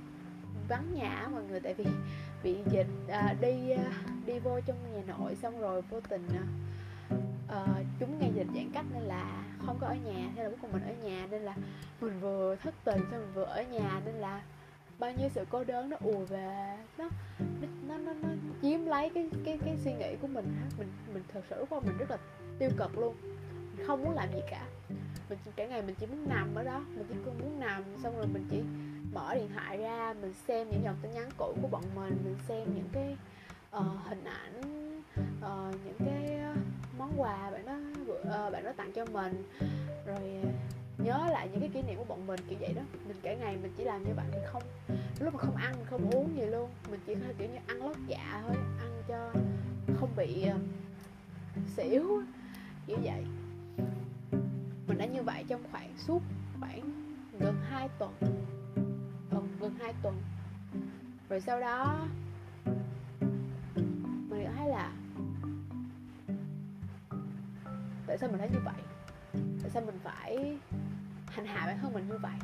vắng 0.68 0.94
nhà 0.94 1.28
mọi 1.32 1.42
người. 1.44 1.60
Tại 1.60 1.74
vì 1.74 1.84
bị 2.42 2.56
dịch 2.70 2.86
uh, 3.06 3.40
đi 3.40 3.72
uh, 3.74 4.26
đi 4.26 4.38
vô 4.38 4.60
trong 4.66 4.76
nhà 4.94 5.02
nội 5.06 5.36
xong 5.42 5.60
rồi 5.60 5.82
vô 5.82 6.00
tình 6.00 6.28
uh, 7.48 7.86
chúng 8.00 8.18
ngay 8.18 8.30
dịch 8.34 8.46
giãn 8.54 8.70
cách 8.74 8.84
nên 8.94 9.02
là 9.02 9.44
không 9.66 9.78
có 9.80 9.86
ở 9.86 9.94
nhà. 9.94 10.32
Thế 10.36 10.42
là 10.42 10.48
cuối 10.48 10.58
cùng 10.62 10.72
mình 10.72 10.82
ở 10.82 10.94
nhà 11.08 11.26
nên 11.30 11.42
là 11.42 11.56
mình 12.00 12.20
vừa 12.20 12.56
thất 12.56 12.74
tình 12.84 13.00
xong 13.10 13.20
mình 13.20 13.32
vừa 13.34 13.44
ở 13.44 13.62
nhà 13.62 14.00
nên 14.04 14.14
là 14.14 14.42
bao 15.02 15.12
nhiêu 15.12 15.28
sự 15.34 15.44
cô 15.50 15.64
đơn 15.64 15.90
nó 15.90 15.96
ùa 16.04 16.24
về 16.24 16.76
nó 16.98 17.08
nó 17.88 17.96
nó, 17.98 18.12
nó 18.22 18.28
chiếm 18.62 18.86
lấy 18.86 19.10
cái 19.14 19.28
cái 19.44 19.58
cái 19.64 19.76
suy 19.84 19.92
nghĩ 19.92 20.16
của 20.20 20.26
mình 20.26 20.56
mình 20.78 20.88
mình 21.14 21.22
thật 21.32 21.40
sự 21.50 21.56
lúc 21.58 21.70
đó 21.70 21.80
mình 21.80 21.96
rất 21.98 22.10
là 22.10 22.18
tiêu 22.58 22.70
cực 22.78 22.98
luôn. 22.98 23.14
Mình 23.76 23.86
không 23.86 24.04
muốn 24.04 24.14
làm 24.14 24.32
gì 24.32 24.40
cả. 24.50 24.66
Mình 25.28 25.38
cả 25.56 25.66
ngày 25.66 25.82
mình 25.82 25.94
chỉ 26.00 26.06
muốn 26.06 26.28
nằm 26.28 26.54
ở 26.54 26.62
đó. 26.62 26.84
Mình 26.94 27.06
chỉ 27.08 27.14
muốn 27.14 27.60
nằm 27.60 27.82
xong 28.02 28.16
rồi 28.16 28.26
mình 28.26 28.46
chỉ 28.50 28.62
mở 29.12 29.34
điện 29.34 29.48
thoại 29.54 29.78
ra 29.78 30.14
mình 30.20 30.34
xem 30.48 30.70
những 30.70 30.84
dòng 30.84 30.96
tin 31.02 31.12
nhắn 31.12 31.28
cũ 31.38 31.54
của 31.62 31.68
bọn 31.68 31.84
mình 31.94 32.18
mình 32.24 32.36
xem 32.48 32.74
những 32.74 32.88
cái 32.92 33.16
uh, 33.76 34.06
hình 34.08 34.24
ảnh 34.24 34.60
uh, 35.18 35.74
những 35.84 35.98
cái 36.06 36.38
ờ, 36.38 36.54
món 36.98 37.12
quà 37.16 37.50
bạn 37.50 37.66
đó 37.66 37.76
uh, 38.12 38.52
bạn 38.52 38.64
đó 38.64 38.72
tặng 38.76 38.92
cho 38.92 39.04
mình. 39.04 39.44
Rồi 40.06 40.42
nhớ 40.98 41.28
lại 41.30 41.48
những 41.52 41.60
cái 41.60 41.70
kỷ 41.74 41.82
niệm 41.82 41.98
của 41.98 42.04
bọn 42.04 42.26
mình 42.26 42.40
kiểu 42.48 42.58
vậy 42.60 42.72
đó. 42.72 42.82
Mình 43.06 43.16
cả 43.22 43.34
ngày 43.34 43.56
mình 43.62 43.72
chỉ 43.76 43.84
làm 43.84 44.04
như 44.04 44.12
vậy 44.16 44.26
mình 44.32 44.42
không 44.46 44.62
lúc 45.20 45.34
mà 45.34 45.40
không 45.40 45.56
ăn 45.56 45.74
mình 45.76 45.86
không 45.90 46.10
uống 46.10 46.36
gì 46.36 46.46
luôn. 46.46 46.70
Mình 46.90 47.00
chỉ 47.06 47.14
kiểu 47.38 47.48
như 47.48 47.58
ăn 47.66 47.86
lót 47.86 47.96
dạ 48.06 48.42
thôi 48.46 48.56
ăn 48.78 49.02
cho 49.08 49.32
không 50.00 50.10
bị 50.16 50.46
uh, 50.48 50.60
xỉu 51.76 52.22
kiểu 52.86 52.98
vậy. 53.02 53.24
Mình 54.86 54.98
đã 54.98 55.06
như 55.06 55.22
vậy 55.22 55.44
trong 55.48 55.62
khoảng 55.72 55.98
suốt 55.98 56.22
khoảng 56.60 56.80
gần 57.40 57.56
2 57.70 57.88
tuần. 57.98 58.12
Ừ, 59.30 59.40
gần 59.60 59.74
2 59.80 59.94
tuần. 60.02 60.22
Rồi 61.28 61.40
sau 61.40 61.60
đó 61.60 62.06
mình 64.30 64.46
thấy 64.56 64.68
là 64.68 64.92
tại 68.06 68.18
sao 68.18 68.28
mình 68.28 68.38
thấy 68.38 68.48
như 68.52 68.58
vậy? 68.64 68.82
Tại 69.62 69.70
sao 69.70 69.82
mình 69.86 69.98
phải 70.02 70.58
hành 71.32 71.46
hạ 71.46 71.66
bản 71.66 71.78
thân 71.82 71.92
mình 71.92 72.08
như 72.08 72.18
vậy. 72.18 72.34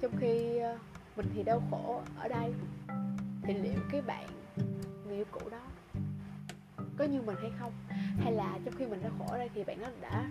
Trong 0.00 0.12
khi 0.20 0.58
ờ, 0.58 0.78
mình 1.16 1.26
thì 1.34 1.42
đau 1.42 1.62
khổ 1.70 2.02
ở 2.18 2.28
đây, 2.28 2.54
thì 3.42 3.54
liệu 3.54 3.80
cái 3.90 4.02
bạn 4.02 4.26
người 5.06 5.16
yêu 5.16 5.24
cũ 5.30 5.40
đó 5.50 5.60
có 6.98 7.04
như 7.04 7.22
mình 7.22 7.36
hay 7.40 7.50
không? 7.58 7.72
Hay 8.18 8.32
là 8.32 8.58
trong 8.64 8.74
khi 8.78 8.86
mình 8.86 9.02
đau 9.02 9.12
khổ 9.18 9.26
ở 9.28 9.38
đây 9.38 9.50
thì 9.54 9.64
bạn 9.64 9.80
nó 9.80 9.88
đã 10.00 10.28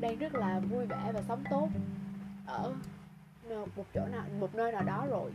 đang 0.00 0.18
rất 0.18 0.34
là 0.34 0.60
vui 0.60 0.86
vẻ 0.86 1.12
và 1.14 1.22
sống 1.28 1.44
tốt 1.50 1.68
ở 2.46 2.74
một 3.76 3.86
chỗ 3.94 4.06
nào, 4.06 4.24
một 4.40 4.54
nơi 4.54 4.72
nào 4.72 4.82
đó 4.82 5.06
rồi? 5.10 5.32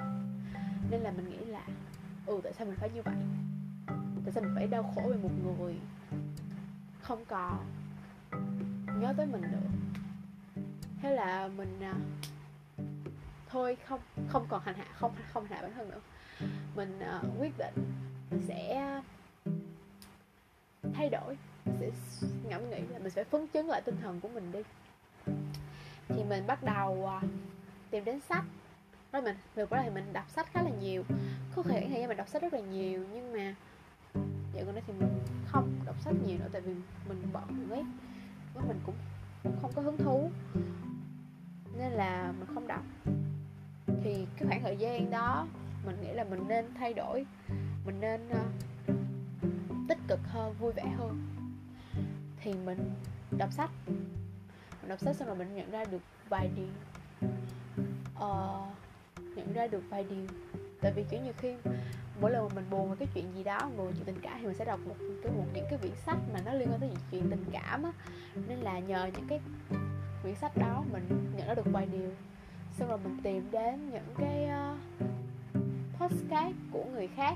Nên 0.90 1.02
là 1.02 1.12
mình 1.12 1.30
nghĩ 1.30 1.46
là 1.46 1.68
ừ 2.26 2.40
tại 2.44 2.54
sao 2.54 2.68
mình 2.68 2.76
phải 2.80 2.90
như 2.90 3.02
vậy? 3.02 3.16
Tại 4.26 4.34
sao 4.34 4.44
mình 4.44 4.54
phải 4.56 4.68
đau 4.68 4.94
khổ 4.96 5.02
về 5.10 5.18
một 5.24 5.32
người 5.44 5.76
không 7.02 7.26
còn 7.28 7.66
nhớ 9.02 9.14
tới 9.18 9.26
mình 9.26 9.42
nữa 9.42 9.83
thế 11.04 11.12
là 11.16 11.50
mình 11.58 11.80
à, 11.82 11.96
thôi 13.50 13.78
không 13.88 14.00
không 14.28 14.46
còn 14.50 14.62
hành 14.66 14.76
hạ 14.76 14.86
không 14.94 15.12
không 15.34 15.46
hành 15.46 15.54
hạ 15.54 15.62
bản 15.62 15.74
thân 15.76 15.90
nữa. 15.90 16.00
Mình 16.76 17.00
à, 17.00 17.22
quyết 17.40 17.52
định 17.58 17.74
mình 18.32 18.42
sẽ 18.48 19.02
thay 20.94 21.10
đổi 21.10 21.38
mình 21.66 21.92
sẽ 21.92 22.28
ngẫm 22.50 22.70
nghĩ 22.70 22.80
là 22.90 23.00
mình 23.00 23.10
sẽ 23.10 23.24
phấn 23.24 23.48
chấn 23.54 23.66
lại 23.66 23.82
tinh 23.82 23.96
thần 24.02 24.20
của 24.20 24.28
mình 24.28 24.52
đi. 24.52 24.60
Thì 26.08 26.24
mình 26.24 26.48
bắt 26.48 26.64
đầu 26.64 27.08
à, 27.08 27.22
tìm 27.90 28.06
đến 28.06 28.20
sách. 28.30 28.46
Rồi 29.12 29.22
mình 29.22 29.36
được 29.56 29.72
đó 29.72 29.80
thì 29.84 29.90
mình 29.90 30.14
đọc 30.14 30.30
sách 30.30 30.48
khá 30.54 30.64
là 30.64 30.72
nhiều. 30.82 31.04
Có 31.56 31.64
thể 31.64 31.88
thời 31.90 32.00
gian 32.00 32.08
mình 32.08 32.18
đọc 32.18 32.28
sách 32.28 32.42
rất 32.42 32.54
là 32.54 32.60
nhiều 32.60 33.06
nhưng 33.14 33.34
mà 33.34 33.56
dạo 34.54 34.66
gần 34.66 34.76
đây 34.76 34.84
thì 34.88 34.94
mình 34.94 35.20
không 35.46 35.80
đọc 35.86 35.96
sách 36.02 36.14
nhiều 36.28 36.38
nữa 36.40 36.50
tại 36.52 36.62
vì 36.62 36.74
mình 37.10 37.28
bận 37.34 37.70
ấy. 37.70 37.84
Mình 38.68 38.80
cũng 38.86 38.96
không 39.62 39.72
có 39.76 39.82
hứng 39.82 39.98
thú 39.98 40.32
nên 41.78 41.92
là 41.92 42.34
mình 42.40 42.48
không 42.54 42.68
đọc. 42.68 42.84
Thì 44.04 44.28
cái 44.38 44.48
khoảng 44.48 44.64
thời 44.64 44.78
gian 44.78 45.10
đó 45.10 45.48
mình 45.86 46.02
nghĩ 46.02 46.14
là 46.14 46.24
mình 46.24 46.48
nên 46.48 46.66
thay 46.80 46.94
đổi 46.94 47.26
mình 47.86 48.00
nên 48.00 48.30
uh, 48.30 48.38
tích 49.90 49.98
cực 50.08 50.20
hơn 50.24 50.56
vui 50.60 50.72
vẻ 50.72 50.86
hơn. 50.98 51.22
Thì 52.42 52.54
mình 52.54 52.92
đọc 53.38 53.52
sách. 53.52 53.70
Mình 54.82 54.90
đọc 54.90 55.00
sách 55.00 55.16
xong 55.16 55.28
rồi 55.28 55.38
mình 55.38 55.56
nhận 55.56 55.72
ra 55.72 55.86
được 55.86 56.02
vài 56.30 56.50
điều. 56.56 56.68
Uh, 58.16 58.68
nhận 59.36 59.54
ra 59.54 59.68
được 59.68 59.84
vài 59.90 60.06
điều. 60.10 60.26
Tại 60.82 60.94
vì 60.96 61.04
kiểu 61.10 61.20
như 61.26 61.32
khi 61.38 61.56
mỗi 62.22 62.32
lần 62.32 62.48
mà 62.48 62.56
mình 62.56 62.66
buồn 62.70 62.90
về 62.90 62.96
cái 63.00 63.08
chuyện 63.14 63.26
gì 63.36 63.44
đó 63.44 63.70
buồn 63.78 63.92
chuyện 63.94 64.06
tình 64.06 64.20
cảm 64.22 64.38
thì 64.40 64.46
mình 64.46 64.56
sẽ 64.56 64.66
đọc 64.66 64.80
một 64.88 64.96
cái 65.24 65.32
một 65.32 65.46
những 65.54 65.66
cái 65.70 65.80
quyển 65.80 65.96
sách 66.06 66.18
mà 66.34 66.40
nó 66.46 66.54
liên 66.54 66.68
quan 66.72 66.80
tới 66.80 66.90
chuyện 67.12 67.30
tình 67.30 67.46
cảm 67.52 67.84
á. 67.84 67.92
Nên 68.48 68.58
là 68.58 68.80
nhờ 68.80 69.10
những 69.14 69.28
cái 69.28 69.40
quyển 70.24 70.36
sách 70.36 70.58
đó 70.58 70.84
mình 70.92 71.34
nhận 71.38 71.48
ra 71.48 71.54
được 71.54 71.66
vài 71.72 71.86
điều. 71.86 72.10
Xong 72.72 72.90
rồi 72.90 72.98
mình 73.04 73.18
tìm 73.24 73.52
đến 73.52 73.90
những 73.92 74.14
cái 74.18 74.46
ờ, 74.46 74.78
uh, 75.04 75.62
podcast 76.00 76.56
của 76.72 76.86
người 76.94 77.08
khác 77.08 77.36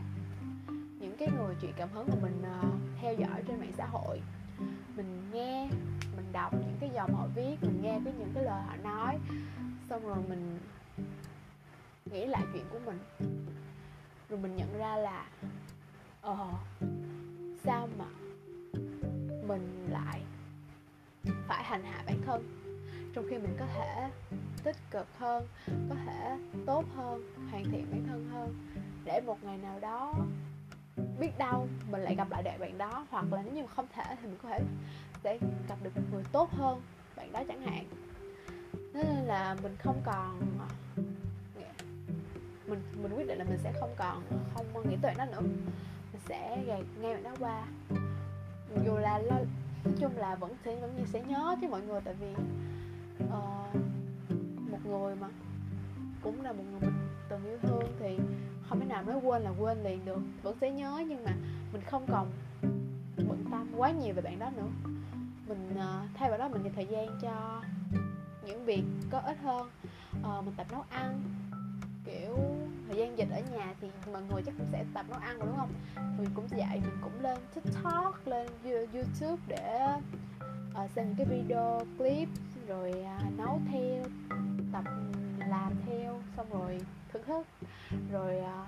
những 1.00 1.18
cái 1.20 1.30
người 1.38 1.56
chuyện 1.62 1.74
cảm 1.78 1.90
hứng 1.94 2.08
mà 2.10 2.16
mình 2.22 2.42
uh, 2.42 2.80
theo 3.02 3.14
dõi 3.14 3.44
trên 3.48 3.60
mạng 3.60 3.74
xã 3.78 3.86
hội. 3.86 4.22
Mình 4.96 5.30
nghe 5.34 5.70
mình 6.16 6.26
đọc 6.32 6.54
những 6.54 6.78
cái 6.80 6.90
dòng 6.94 7.16
họ 7.16 7.28
viết 7.36 7.56
mình 7.62 7.82
nghe 7.82 8.00
cái 8.06 8.14
những 8.20 8.32
cái 8.34 8.44
lời 8.44 8.62
họ 8.68 8.76
nói. 8.84 9.18
Xong 9.90 10.08
rồi 10.08 10.18
mình 10.30 10.60
nghĩ 12.06 12.26
lại 12.26 12.44
chuyện 12.54 12.66
của 12.72 12.80
mình. 12.86 13.00
Rồi 14.30 14.40
mình 14.40 14.56
nhận 14.56 14.78
ra 14.78 14.96
là 14.96 15.26
ờ 16.22 16.48
sao 17.64 17.90
mà 17.98 18.06
mình 19.48 19.88
lại 19.90 20.22
phải 21.48 21.64
hành 21.64 21.84
hạ 21.84 22.04
bản 22.06 22.22
thân? 22.26 22.68
Trong 23.18 23.26
khi 23.30 23.38
mình 23.38 23.56
có 23.60 23.66
thể 23.66 24.10
tích 24.64 24.76
cực 24.92 25.08
hơn 25.18 25.48
có 25.90 25.96
thể 26.06 26.38
tốt 26.66 26.86
hơn 26.96 27.36
hoàn 27.52 27.64
thiện 27.64 27.88
bản 27.92 28.04
thân 28.08 28.30
hơn. 28.34 28.56
Để 29.06 29.22
một 29.22 29.44
ngày 29.44 29.58
nào 29.58 29.80
đó 29.80 30.14
biết 31.20 31.38
đâu 31.38 31.68
mình 31.92 32.02
lại 32.02 32.16
gặp 32.16 32.30
lại 32.32 32.44
đại 32.44 32.58
bạn 32.58 32.78
đó 32.78 33.06
hoặc 33.10 33.26
là 33.32 33.42
nếu 33.42 33.54
như 33.54 33.68
không 33.68 33.86
thể 33.94 34.16
thì 34.22 34.28
mình 34.28 34.38
có 34.44 34.50
thể 34.50 34.60
sẽ 35.24 35.38
gặp 35.70 35.76
được 35.84 35.90
một 35.96 36.02
người 36.12 36.24
tốt 36.32 36.50
hơn 36.52 36.82
bạn 37.16 37.32
đó 37.32 37.44
chẳng 37.48 37.62
hạn. 37.62 37.86
Nên 38.94 39.06
là 39.26 39.56
mình 39.64 39.76
không 39.80 40.02
còn 40.06 40.40
mình 42.68 42.82
mình 43.02 43.14
quyết 43.16 43.28
định 43.28 43.38
là 43.38 43.44
mình 43.44 43.60
sẽ 43.64 43.74
không 43.80 43.94
còn 43.98 44.24
không 44.54 44.90
nghĩ 44.90 44.98
tới 45.02 45.14
nó 45.18 45.26
nữa. 45.26 45.42
Mình 46.14 46.22
sẽ 46.26 46.64
gạt 46.68 46.84
ngay 47.02 47.14
bạn 47.14 47.24
đó 47.24 47.32
qua. 47.40 47.64
Dù 48.86 48.98
là 48.98 49.20
lo, 49.20 49.36
nói 49.84 49.94
chung 50.00 50.18
là 50.18 50.36
vẫn 50.36 50.56
sẽ 50.66 50.76
vẫn 50.76 50.96
như 50.98 51.06
sẽ 51.06 51.22
nhớ 51.22 51.56
chứ 51.62 51.68
mọi 51.68 51.82
người 51.82 52.02
tại 52.02 52.14
vì 52.14 52.34
uh, 53.24 53.76
một 54.72 54.86
người 54.86 55.16
mà 55.16 55.28
cũng 56.22 56.42
là 56.42 56.52
một 56.54 56.64
người 56.72 56.80
mình 56.80 57.08
từng 57.30 57.46
yêu 57.46 57.58
thương 57.62 57.96
thì 58.00 58.18
không 58.70 58.80
thể 58.80 58.86
nào 58.86 59.04
nói 59.04 59.20
quên 59.24 59.42
là 59.42 59.52
quên 59.60 59.84
liền 59.84 60.06
được. 60.06 60.20
Vẫn 60.44 60.58
sẽ 60.62 60.72
nhớ 60.72 61.04
nhưng 61.08 61.24
mà 61.24 61.32
mình 61.74 61.82
không 61.82 62.06
còn 62.12 62.32
bận 63.18 63.46
tâm 63.52 63.68
quá 63.78 63.92
nhiều 63.92 64.14
về 64.14 64.22
bạn 64.22 64.40
đó 64.40 64.50
nữa. 64.58 64.92
Mình 65.48 65.70
uh, 65.72 66.10
thay 66.14 66.30
vào 66.30 66.38
đó 66.38 66.48
mình 66.48 66.64
dành 66.64 66.74
thời 66.76 66.86
gian 66.86 67.20
cho 67.22 67.62
những 68.46 68.66
việc 68.66 68.84
có 69.12 69.20
ích 69.20 69.38
hơn. 69.44 69.70
Uh, 70.20 70.46
mình 70.46 70.54
tập 70.58 70.68
nấu 70.72 70.84
ăn 70.90 71.22
kiểu 72.06 72.38
thời 72.88 72.98
gian 72.98 73.18
dịch 73.18 73.30
ở 73.32 73.42
nhà 73.54 73.74
thì 73.82 73.88
mọi 74.12 74.22
người 74.30 74.42
chắc 74.46 74.56
cũng 74.58 74.68
sẽ 74.72 74.86
tập 74.94 75.06
nấu 75.10 75.20
ăn 75.20 75.40
rồi 75.40 75.48
đúng 75.48 75.58
không? 75.58 75.70
Thì 75.96 76.24
mình 76.24 76.30
cũng 76.36 76.48
dạy 76.58 76.82
mình 76.86 76.98
cũng 77.02 77.22
lên 77.22 77.38
tiktok 77.56 78.28
lên 78.28 78.48
youtube 78.66 79.42
để 79.48 79.96
uh, 80.84 80.92
xem 80.96 81.08
những 81.08 81.16
cái 81.18 81.26
video 81.26 81.86
clip 81.98 82.30
rồi 82.68 82.92
à, 82.92 83.20
nấu 83.38 83.62
theo 83.72 84.04
tập 84.74 84.84
làm 85.48 85.74
theo 85.86 86.22
xong 86.38 86.48
rồi 86.50 86.82
thưởng 87.14 87.24
thức. 87.28 87.48
Rồi 88.12 88.40
à, 88.40 88.66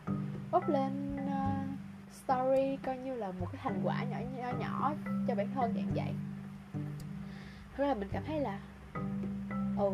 up 0.58 0.70
lên 0.70 1.18
à, 1.18 1.66
story 2.12 2.78
coi 2.84 2.98
như 2.98 3.16
là 3.16 3.32
một 3.32 3.48
cái 3.52 3.62
thành 3.64 3.82
quả 3.84 4.04
nhỏ 4.04 4.18
nhỏ 4.38 4.52
nhỏ 4.60 4.94
cho 5.28 5.36
bản 5.36 5.48
thân 5.56 5.74
dạng 5.76 5.92
vậy 5.96 6.14
thế 7.76 7.88
là 7.88 7.94
mình 7.94 8.10
cảm 8.12 8.24
thấy 8.28 8.40
là 8.40 8.60
ừ 9.78 9.90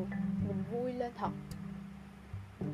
mình 0.48 0.64
vui 0.72 0.94
lên 0.94 1.12
thật. 1.18 1.32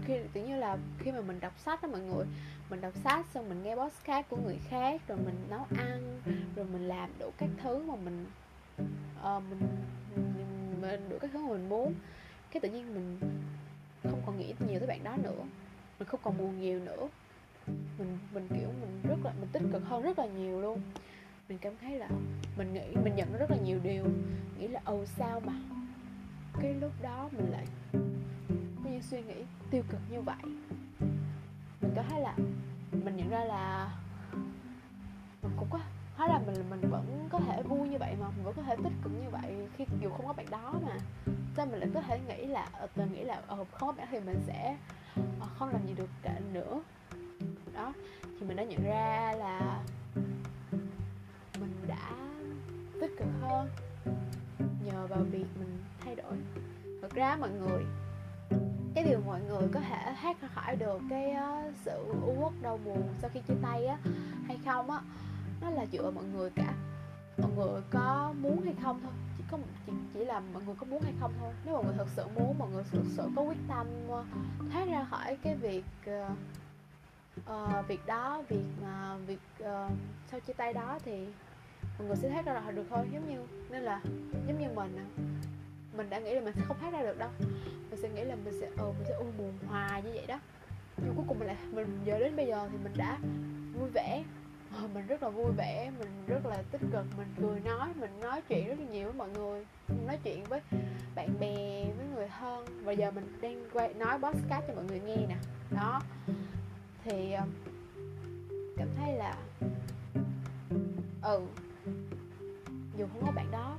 Khi 0.06 0.20
tự 0.34 0.48
như 0.48 0.56
là 0.56 0.78
khi 1.00 1.12
mà 1.12 1.22
mình 1.22 1.40
đọc 1.40 1.54
sách 1.60 1.82
đó 1.82 1.90
mọi 1.92 2.02
người 2.02 2.26
mình 2.70 2.82
đọc 2.82 2.94
sách 3.04 3.26
xong 3.34 3.50
mình 3.50 3.64
nghe 3.64 3.76
podcast 3.76 4.30
của 4.30 4.38
người 4.38 4.60
khác 4.70 5.02
rồi 5.08 5.18
mình 5.18 5.48
nấu 5.50 5.66
ăn 5.78 6.20
rồi 6.56 6.66
mình 6.74 6.88
làm 6.88 7.10
đủ 7.20 7.32
các 7.38 7.50
thứ 7.64 7.84
mà 7.88 7.96
mình 7.96 8.26
uh, 9.20 9.44
mình, 9.50 9.60
mình 10.16 10.61
mình 10.82 11.10
đủ 11.10 11.18
các 11.22 11.30
thứ 11.34 11.40
mà 11.48 11.54
mình 11.54 11.70
muốn. 11.70 11.94
Cái 12.52 12.62
tự 12.62 12.70
nhiên 12.70 12.94
mình 12.94 13.20
không 14.04 14.22
còn 14.26 14.40
nghĩ 14.40 14.54
nhiều 14.68 14.80
tới 14.80 14.88
bạn 14.88 15.04
đó 15.04 15.18
nữa. 15.24 15.44
Mình 16.00 16.08
không 16.08 16.20
còn 16.24 16.38
buồn 16.38 16.62
nhiều 16.62 16.80
nữa. 16.80 17.08
Mình 17.68 18.18
mình 18.34 18.48
kiểu 18.50 18.68
mình 18.82 19.02
rất 19.04 19.18
là 19.24 19.34
mình 19.40 19.50
tích 19.52 19.64
cực 19.72 19.84
hơn 19.86 20.02
rất 20.02 20.20
là 20.20 20.26
nhiều 20.26 20.62
luôn. 20.62 20.82
Mình 21.50 21.58
cảm 21.58 21.74
thấy 21.82 22.00
là 22.00 22.10
mình 22.58 22.74
nghĩ 22.74 22.96
mình 23.04 23.16
nhận 23.16 23.38
rất 23.38 23.52
là 23.52 23.58
nhiều 23.58 23.80
điều. 23.84 24.06
Nghĩ 24.60 24.68
là 24.68 24.82
ồ 24.86 25.06
sao 25.06 25.40
mà? 25.40 25.54
Cái 26.62 26.74
lúc 26.74 26.92
đó 27.02 27.30
mình 27.32 27.52
lại 27.52 27.66
có 28.84 28.90
những 28.90 29.02
suy 29.02 29.22
nghĩ 29.22 29.44
tiêu 29.72 29.84
cực 29.90 30.02
như 30.12 30.22
vậy. 30.22 30.44
Mình 31.82 31.94
có 31.96 32.04
thấy 32.10 32.22
là 32.22 32.36
mình 32.92 33.18
nhận 33.18 33.30
ra 33.30 33.44
là 33.44 33.92
mình 35.44 35.52
cũng 35.58 35.68
có 35.70 35.80
hóa 36.22 36.28
là 36.28 36.40
mình 36.46 36.70
mình 36.70 36.90
vẫn 36.90 37.28
có 37.32 37.40
thể 37.40 37.64
vui 37.64 37.90
như 37.90 37.98
vậy 37.98 38.16
mà 38.20 38.28
mình 38.36 38.46
vẫn 38.46 38.54
có 38.54 38.62
thể 38.62 38.76
tích 38.84 38.94
cực 39.04 39.12
như 39.24 39.30
vậy 39.30 39.68
khi 39.78 39.86
dù 40.02 40.10
không 40.10 40.28
có 40.28 40.34
bạn 40.34 40.46
đó 40.50 40.74
mà. 40.86 40.98
Sao 41.58 41.66
mình 41.66 41.80
lại 41.80 41.90
có 41.94 42.02
thể 42.02 42.20
nghĩ 42.28 42.46
là 42.46 42.68
ờ, 42.74 42.88
mình 42.96 43.14
nghĩ 43.14 43.24
là 43.24 43.42
ờ, 43.48 43.56
không 43.56 43.68
có 43.80 43.92
bạn 43.92 44.08
thì 44.12 44.20
mình 44.20 44.44
sẽ 44.48 44.78
ờ, 45.40 45.48
không 45.60 45.70
làm 45.70 45.88
gì 45.88 45.94
được 45.94 46.10
cả 46.22 46.40
nữa. 46.54 46.82
Đó 47.74 47.94
thì 48.40 48.46
mình 48.48 48.58
đã 48.58 48.64
nhận 48.64 48.84
ra 48.84 49.34
là 49.38 49.80
mình 51.60 51.74
đã 51.88 52.12
tích 53.02 53.12
cực 53.20 53.28
hơn 53.42 53.70
nhờ 54.86 55.08
vào 55.08 55.20
việc 55.20 55.46
mình 55.60 55.78
thay 56.00 56.16
đổi. 56.16 56.34
Thật 57.02 57.14
ra 57.14 57.36
mọi 57.36 57.50
người 57.50 57.84
cái 58.96 59.04
điều 59.04 59.20
mọi 59.26 59.42
người 59.42 59.68
có 59.74 59.80
thể 59.80 60.16
thoát 60.22 60.38
khỏi 60.54 60.76
được 60.76 61.02
cái 61.10 61.36
uh, 61.36 61.74
sự 61.86 62.06
u 62.26 62.36
uất 62.44 62.54
đau 62.62 62.80
buồn 62.86 63.04
sau 63.22 63.30
khi 63.34 63.40
chia 63.48 63.56
tay 63.62 63.86
á 63.86 63.98
hay 64.48 64.60
không 64.66 64.92
á 64.92 65.00
nó 65.62 65.70
là 65.70 65.86
dựa 65.86 66.02
vào 66.02 66.12
mọi 66.12 66.24
người 66.24 66.50
cả. 66.56 66.74
Mọi 67.38 67.52
người 67.56 67.82
có 67.90 68.34
muốn 68.42 68.62
hay 68.62 68.74
không 68.84 69.00
thôi. 69.04 69.12
Chỉ 69.38 69.44
có 69.52 69.58
chỉ, 69.86 69.92
chỉ 70.14 70.26
là 70.26 70.40
mọi 70.54 70.64
người 70.64 70.76
có 70.76 70.86
muốn 70.86 71.02
hay 71.02 71.14
không 71.20 71.34
thôi. 71.40 71.54
Nếu 71.66 71.74
mọi 71.74 71.84
người 71.84 71.94
thật 71.98 72.08
sự 72.16 72.28
muốn 72.36 72.60
mọi 72.60 72.70
người 72.70 72.84
thực 72.92 73.04
sự 73.18 73.30
có 73.36 73.42
quyết 73.42 73.58
tâm 73.68 73.88
ờ, 74.10 74.26
thoát 74.72 74.86
ra 74.86 75.06
khỏi 75.10 75.38
cái 75.44 75.56
việc 75.56 75.84
uh, 76.10 76.32
uh, 77.40 77.88
việc 77.88 78.06
đó 78.06 78.44
việc 78.50 78.66
uh, 78.82 79.28
việc 79.28 79.40
uh, 79.60 79.92
sau 80.32 80.40
chia 80.40 80.54
tay 80.54 80.74
đó 80.74 81.00
thì 81.06 81.28
mọi 82.00 82.08
người 82.08 82.16
sẽ 82.16 82.30
thoát 82.30 82.46
ra 82.46 82.72
được 82.72 82.86
thôi. 82.90 83.10
Giống 83.14 83.30
như 83.30 83.40
nên 83.70 83.84
là 83.84 84.02
giống 84.48 84.60
như 84.60 84.68
mình 84.76 85.06
mình 85.98 86.10
đã 86.10 86.20
nghĩ 86.20 86.34
là 86.36 86.42
mình 86.42 86.54
sẽ 86.56 86.62
không 86.68 86.78
thoát 86.80 86.94
ra 86.94 87.02
được 87.02 87.18
đâu. 87.18 87.30
Mình 87.90 88.00
sẽ 88.02 88.10
nghĩ 88.10 88.24
là 88.24 88.36
mình 88.36 88.54
sẽ 88.62 88.70
ờ 88.78 88.86
mình 88.86 89.06
sẽ 89.08 89.14
u 89.14 89.26
buồn 89.38 89.54
hoài 89.68 90.04
như 90.04 90.12
vậy 90.14 90.26
đó. 90.28 90.40
Nhưng 90.98 91.16
cuối 91.16 91.26
cùng 91.28 91.40
mình 91.40 91.48
lại 91.48 91.58
mình 91.72 92.00
giờ 92.06 92.20
đến 92.20 92.36
bây 92.36 92.48
giờ 92.48 92.70
thì 92.72 92.78
mình 92.84 92.94
đã 92.98 93.18
vui 93.80 93.90
vẻ 93.94 94.24
mình 94.94 95.08
rất 95.08 95.24
là 95.24 95.30
vui 95.30 95.52
vẻ 95.52 95.92
mình 96.00 96.10
rất 96.28 96.46
là 96.46 96.64
tích 96.72 96.82
cực 96.92 97.06
mình 97.18 97.28
cười 97.42 97.60
nói 97.60 97.90
mình 98.00 98.20
nói 98.20 98.42
chuyện 98.42 98.68
rất 98.68 98.80
là 98.80 98.86
nhiều 98.86 99.04
với 99.04 99.14
mọi 99.14 99.30
người 99.30 99.66
mình 99.88 100.08
nói 100.08 100.18
chuyện 100.24 100.44
với 100.44 100.62
bạn 101.16 101.40
bè 101.40 101.86
với 101.98 102.06
người 102.16 102.28
thân. 102.40 102.66
Và 102.84 102.92
giờ 102.92 103.12
mình 103.12 103.38
đang 103.42 103.70
quay 103.74 103.94
nói 103.94 104.20
podcast 104.20 104.64
cho 104.68 104.74
mọi 104.74 104.84
người 104.84 105.00
nghe 105.00 105.16
nè. 105.16 105.36
Đó. 105.72 106.02
Thì 107.04 107.32
ờ, 107.32 107.46
cảm 108.78 108.88
thấy 108.98 109.14
là 109.14 109.36
ừ 111.22 111.42
dù 112.98 113.08
không 113.08 113.26
có 113.26 113.32
bạn 113.32 113.52
đó 113.52 113.78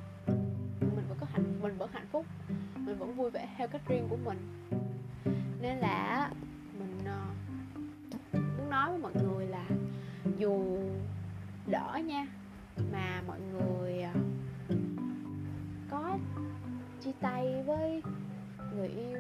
mình 0.81 1.05
vẫn 1.09 1.19
có 1.21 1.27
hạnh 1.33 1.61
mình 1.63 1.79
vẫn 1.79 1.91
hạnh 1.93 2.07
phúc 2.13 2.27
mình 2.87 2.99
vẫn 2.99 3.15
vui 3.15 3.31
vẻ 3.31 3.49
theo 3.59 3.69
cách 3.69 3.83
riêng 3.89 4.07
của 4.11 4.17
mình. 4.25 4.39
Nên 5.61 5.79
là 5.79 6.31
mình 6.79 6.99
uh, 7.01 8.35
muốn 8.35 8.71
nói 8.71 8.91
với 8.91 8.99
mọi 8.99 9.13
người 9.23 9.47
là 9.47 9.67
dù 10.43 10.79
đỡ 11.67 12.01
nha, 12.05 12.27
mà 12.93 13.23
mọi 13.27 13.41
người 13.41 14.03
à, 14.03 14.15
có 15.91 16.19
chia 17.01 17.13
tay 17.21 17.63
với 17.67 18.03
người 18.75 18.89
yêu 18.89 19.19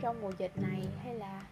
trong 0.00 0.22
mùa 0.22 0.32
dịch 0.38 0.52
này 0.62 0.86
hay 1.04 1.14
là, 1.14 1.42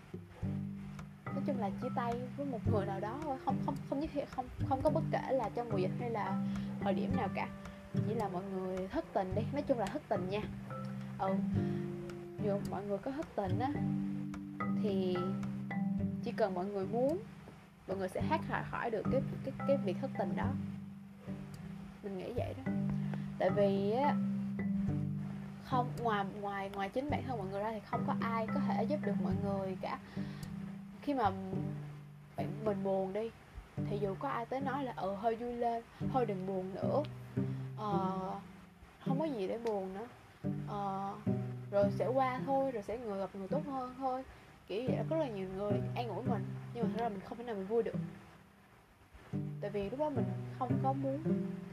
nói 1.25 1.43
chung 1.47 1.59
là 1.59 1.71
chia 1.83 1.89
tay 1.97 2.15
với 2.37 2.47
một 2.47 2.59
người 2.73 2.87
nào 2.87 3.01
đó 3.01 3.21
thôi, 3.23 3.37
không 3.45 3.57
không 3.67 3.75
không 3.91 4.01
nhất 4.01 4.11
không 4.31 4.47
không 4.69 4.81
có 4.83 4.91
bất 4.91 5.05
kể 5.13 5.33
là 5.33 5.51
trong 5.55 5.69
mùa 5.71 5.79
dịch 5.79 5.93
hay 6.01 6.11
là 6.11 6.47
thời 6.81 6.95
điểm 6.95 7.17
nào 7.17 7.29
cả. 7.35 7.49
Chỉ 7.95 8.15
là 8.15 8.29
mọi 8.29 8.43
người 8.53 8.89
thất 8.89 9.05
tình 9.13 9.35
đi, 9.35 9.43
nói 9.53 9.63
chung 9.63 9.79
là 9.79 9.87
thất 9.87 10.03
tình 10.09 10.29
nha. 10.31 10.43
Ừ 11.19 11.35
dù 12.45 12.61
mọi 12.71 12.85
người 12.85 12.99
có 12.99 13.11
thất 13.11 13.27
tình 13.37 13.59
á, 13.59 13.73
thì 14.83 15.17
chỉ 16.25 16.33
cần 16.33 16.55
mọi 16.55 16.67
người 16.67 16.87
muốn 16.87 17.19
mọi 17.91 17.99
người 17.99 18.09
sẽ 18.09 18.21
hát 18.21 18.41
hỏi 18.49 18.63
khỏi 18.71 18.91
được 18.91 19.03
cái 19.13 19.23
cái 19.45 19.55
cái 19.69 19.77
việc 19.77 19.97
thất 20.01 20.11
tình 20.19 20.37
đó. 20.37 20.47
Mình 22.03 22.19
nghĩ 22.19 22.33
vậy 22.37 22.55
đó. 22.57 22.73
Tại 23.39 23.51
vì 23.51 23.91
á 23.91 24.15
không 25.65 25.91
ngoài 26.03 26.25
ngoài 26.41 26.71
ngoài 26.75 26.89
chính 26.89 27.11
bản 27.11 27.23
thân 27.27 27.39
mọi 27.39 27.47
người 27.51 27.63
ra 27.63 27.71
thì 27.73 27.81
không 27.81 28.05
có 28.07 28.15
ai 28.21 28.47
có 28.47 28.61
thể 28.69 28.85
giúp 28.85 28.99
được 29.05 29.15
mọi 29.23 29.33
người 29.45 29.77
cả. 29.81 29.99
Khi 31.03 31.15
mà 31.15 31.31
bạn 32.37 32.47
mình 32.65 32.85
buồn 32.85 33.13
đi 33.13 33.31
thì 33.91 33.99
dù 33.99 34.15
có 34.19 34.29
ai 34.29 34.47
tới 34.47 34.61
nói 34.61 34.85
là 34.85 34.93
ừ 34.97 35.15
hơi 35.15 35.37
vui 35.37 35.53
lên 35.53 35.83
thôi 36.13 36.27
đừng 36.27 36.47
buồn 36.47 36.75
nữa. 36.75 37.03
Ờ, 37.77 38.19
không 39.07 39.19
có 39.21 39.25
gì 39.25 39.49
để 39.49 39.59
buồn 39.59 39.95
nữa. 39.95 40.07
Ờ, 40.69 41.13
rồi 41.71 41.91
sẽ 41.91 42.07
qua 42.07 42.41
thôi 42.47 42.71
rồi 42.73 42.83
sẽ 42.83 42.99
người 42.99 43.19
gặp 43.19 43.31
người 43.35 43.49
tốt 43.49 43.63
hơn 43.67 43.95
thôi 43.99 44.25
kiểu 44.71 44.83
vậy 44.87 44.97
rất 45.11 45.17
là 45.17 45.29
nhiều 45.29 45.49
người 45.57 45.73
an 45.95 46.09
ủi 46.09 46.25
mình 46.25 46.45
nhưng 46.75 46.85
mà 46.85 46.91
thật 46.93 47.03
ra 47.03 47.09
mình 47.09 47.21
không 47.29 47.39
thể 47.39 47.45
nào 47.45 47.55
mình 47.55 47.67
vui 47.67 47.83
được. 47.83 47.97
Tại 49.61 49.71
vì 49.71 49.91
lúc 49.91 50.01
đó 50.01 50.11
mình 50.11 50.25
không 50.59 50.79
có 50.83 50.93
muốn 50.93 51.19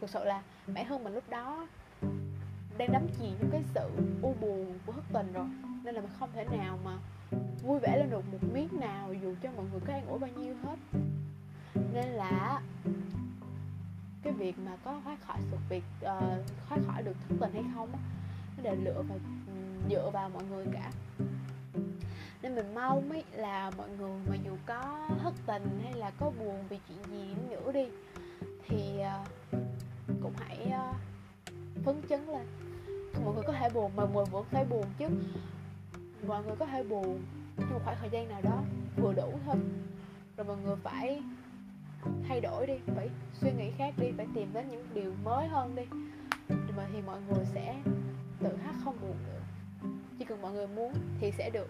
thực 0.02 0.10
sự 0.10 0.24
là 0.24 0.44
bản 0.68 0.86
thân 0.86 1.04
mình 1.04 1.14
lúc 1.14 1.30
đó 1.30 1.68
đang 2.78 2.92
đắm 2.92 3.08
chìm 3.20 3.36
trong 3.40 3.52
cái 3.52 3.62
sự 3.76 3.90
u 4.22 4.36
buồn 4.42 4.80
của 4.86 4.92
thất 4.92 5.04
tình 5.14 5.34
rồi 5.34 5.46
nên 5.84 5.96
là 5.96 6.02
mình 6.02 6.12
không 6.20 6.30
thể 6.34 6.46
nào 6.58 6.80
mà 6.86 6.98
vui 7.64 7.80
vẻ 7.80 7.98
lên 7.98 8.10
được 8.10 8.22
một 8.32 8.38
miếng 8.54 8.80
nào 8.80 9.14
dù 9.14 9.36
cho 9.44 9.50
mọi 9.56 9.66
người 9.72 9.82
có 9.88 9.94
an 9.94 10.08
ủi 10.08 10.20
bao 10.20 10.30
nhiêu 10.30 10.56
hết. 10.64 10.76
Nên 11.94 12.06
là 12.06 12.62
cái 14.24 14.34
việc 14.34 14.56
mà 14.66 14.78
có 14.84 15.02
thoát 15.04 15.22
khỏi 15.22 15.38
sự 15.52 15.58
việc 15.70 15.84
uh, 16.00 16.46
thoát 16.70 16.80
khỏi 16.88 17.04
được 17.04 17.16
thất 17.30 17.36
tình 17.40 17.54
hay 17.54 17.64
không 17.76 17.90
á 17.94 18.00
nó 18.58 18.64
đều 18.64 18.76
lựa 18.84 19.02
vào 19.10 19.20
ừ, 19.48 19.54
dựa 19.90 20.10
vào 20.14 20.30
mọi 20.30 20.44
người 20.44 20.66
cả 20.74 20.92
nên 22.42 22.56
mình 22.56 22.76
mong 22.76 23.10
ấy 23.10 23.24
là 23.32 23.72
mọi 23.78 23.90
người 23.90 24.12
mà 24.30 24.36
dù 24.46 24.52
có 24.66 25.08
thất 25.24 25.34
tình 25.46 25.80
hay 25.84 25.94
là 25.94 26.12
có 26.20 26.32
buồn 26.40 26.64
vì 26.70 26.80
chuyện 26.88 26.98
gì 27.12 27.34
nữa 27.50 27.72
đi, 27.72 27.86
thì 28.68 29.00
à, 29.00 29.26
cũng 30.22 30.34
hãy 30.38 30.58
à, 30.72 30.94
phấn 31.86 32.02
chấn 32.10 32.28
lên. 32.28 32.48
Mọi 33.26 33.34
người 33.34 33.44
có 33.48 33.54
thể 33.54 33.70
buồn 33.74 33.92
mà 33.96 34.06
mọi 34.06 34.14
người 34.14 34.26
vẫn 34.32 34.46
phải 34.52 34.66
buồn 34.66 34.86
chứ. 34.98 35.08
Mọi 36.28 36.44
người 36.44 36.56
có 36.56 36.66
thể 36.66 36.84
buồn 36.84 37.22
trong 37.58 37.74
một 37.74 37.80
khoảng 37.86 37.98
thời 38.00 38.10
gian 38.10 38.30
nào 38.30 38.42
đó, 38.42 38.64
vừa 38.98 39.14
đủ 39.14 39.40
thôi. 39.46 39.56
Rồi 40.38 40.46
mọi 40.48 40.58
người 40.58 40.76
phải 40.84 41.22
thay 42.28 42.42
đổi 42.42 42.68
đi, 42.68 42.74
phải 42.96 43.10
suy 43.42 43.52
nghĩ 43.52 43.72
khác 43.78 43.94
đi, 43.98 44.08
phải 44.18 44.28
tìm 44.36 44.54
đến 44.54 44.68
những 44.72 44.88
điều 44.94 45.14
mới 45.24 45.48
hơn 45.48 45.76
đi. 45.76 45.84
Mà 46.50 46.88
thì 46.94 47.02
mọi 47.02 47.20
người 47.22 47.46
sẽ 47.46 47.76
tự 48.40 48.58
khắc 48.64 48.76
không 48.84 48.98
buồn 49.02 49.16
nữa 49.28 49.38
chỉ 50.20 50.26
cần 50.26 50.42
mọi 50.42 50.52
người 50.52 50.68
muốn 50.68 50.94
thì 51.20 51.32
sẽ 51.38 51.50
được 51.50 51.70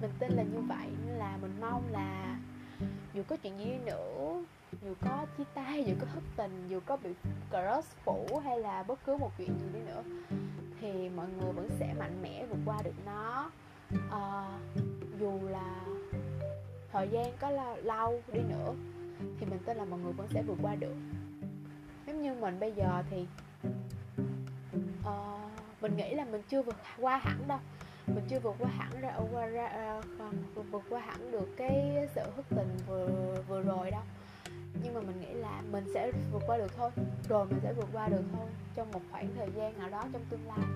mình 0.00 0.10
tin 0.18 0.32
là 0.32 0.42
như 0.42 0.60
vậy 0.60 0.88
nên 1.06 1.16
là 1.16 1.38
mình 1.42 1.60
mong 1.60 1.92
là 1.92 2.38
dù 3.14 3.22
có 3.28 3.36
chuyện 3.36 3.58
gì 3.58 3.78
nữa 3.86 4.42
dù 4.82 4.94
có 5.00 5.26
chia 5.38 5.44
tay 5.54 5.84
dù 5.84 5.94
có 6.00 6.06
thất 6.14 6.22
tình 6.36 6.68
dù 6.68 6.80
có 6.86 6.96
bị 6.96 7.10
crush 7.50 7.96
phủ 8.04 8.40
hay 8.44 8.58
là 8.58 8.82
bất 8.82 8.98
cứ 9.06 9.16
một 9.16 9.30
chuyện 9.38 9.58
gì 9.58 9.66
đi 9.72 9.80
nữa 9.80 10.02
thì 10.80 11.08
mọi 11.08 11.26
người 11.28 11.52
vẫn 11.52 11.70
sẽ 11.78 11.94
mạnh 11.98 12.22
mẽ 12.22 12.46
vượt 12.50 12.58
qua 12.66 12.76
được 12.84 12.94
nó. 13.06 13.50
À, 14.10 14.58
dù 15.20 15.40
là 15.48 15.84
thời 16.92 17.08
gian 17.08 17.32
có 17.40 17.50
lâu 17.82 18.22
đi 18.32 18.40
nữa 18.40 18.74
thì 19.40 19.46
mình 19.46 19.58
tin 19.66 19.76
là 19.76 19.84
mọi 19.84 20.00
người 20.00 20.12
vẫn 20.12 20.28
sẽ 20.34 20.42
vượt 20.42 20.58
qua 20.62 20.74
được. 20.74 20.94
Giống 22.06 22.22
như 22.22 22.34
mình 22.34 22.60
bây 22.60 22.72
giờ 22.72 23.02
thì 23.10 23.26
uh, 25.08 25.50
mình 25.80 25.96
nghĩ 25.96 26.14
là 26.14 26.24
mình 26.24 26.42
chưa 26.48 26.62
vượt 26.62 26.76
qua 26.98 27.16
hẳn 27.16 27.48
đâu 27.48 27.58
mình 28.14 28.24
chưa 28.28 28.40
vượt 28.40 28.54
qua 28.58 28.70
hẳn 28.70 29.00
ra 29.00 29.08
ờ, 29.08 29.24
qua 29.32 29.46
ra 29.46 29.98
uh, 29.98 30.70
vượt 30.70 30.82
qua 30.90 31.00
hẳn 31.00 31.30
được 31.32 31.48
cái 31.56 32.08
sự 32.14 32.20
hức 32.36 32.46
tình 32.48 32.76
vừa 32.86 33.08
vừa 33.48 33.62
rồi 33.62 33.90
đâu. 33.90 34.02
Nhưng 34.82 34.94
mà 34.94 35.00
mình 35.00 35.20
nghĩ 35.20 35.34
là 35.34 35.62
mình 35.70 35.84
sẽ 35.94 36.12
vượt 36.32 36.42
qua 36.46 36.58
được 36.58 36.76
thôi 36.76 36.90
rồi 37.28 37.46
mình 37.46 37.60
sẽ 37.62 37.72
vượt 37.72 37.88
qua 37.92 38.08
được 38.08 38.22
thôi 38.32 38.46
trong 38.74 38.90
một 38.92 39.00
khoảng 39.10 39.28
thời 39.36 39.48
gian 39.56 39.78
nào 39.78 39.90
đó 39.90 40.02
trong 40.12 40.22
tương 40.30 40.46
lai. 40.46 40.66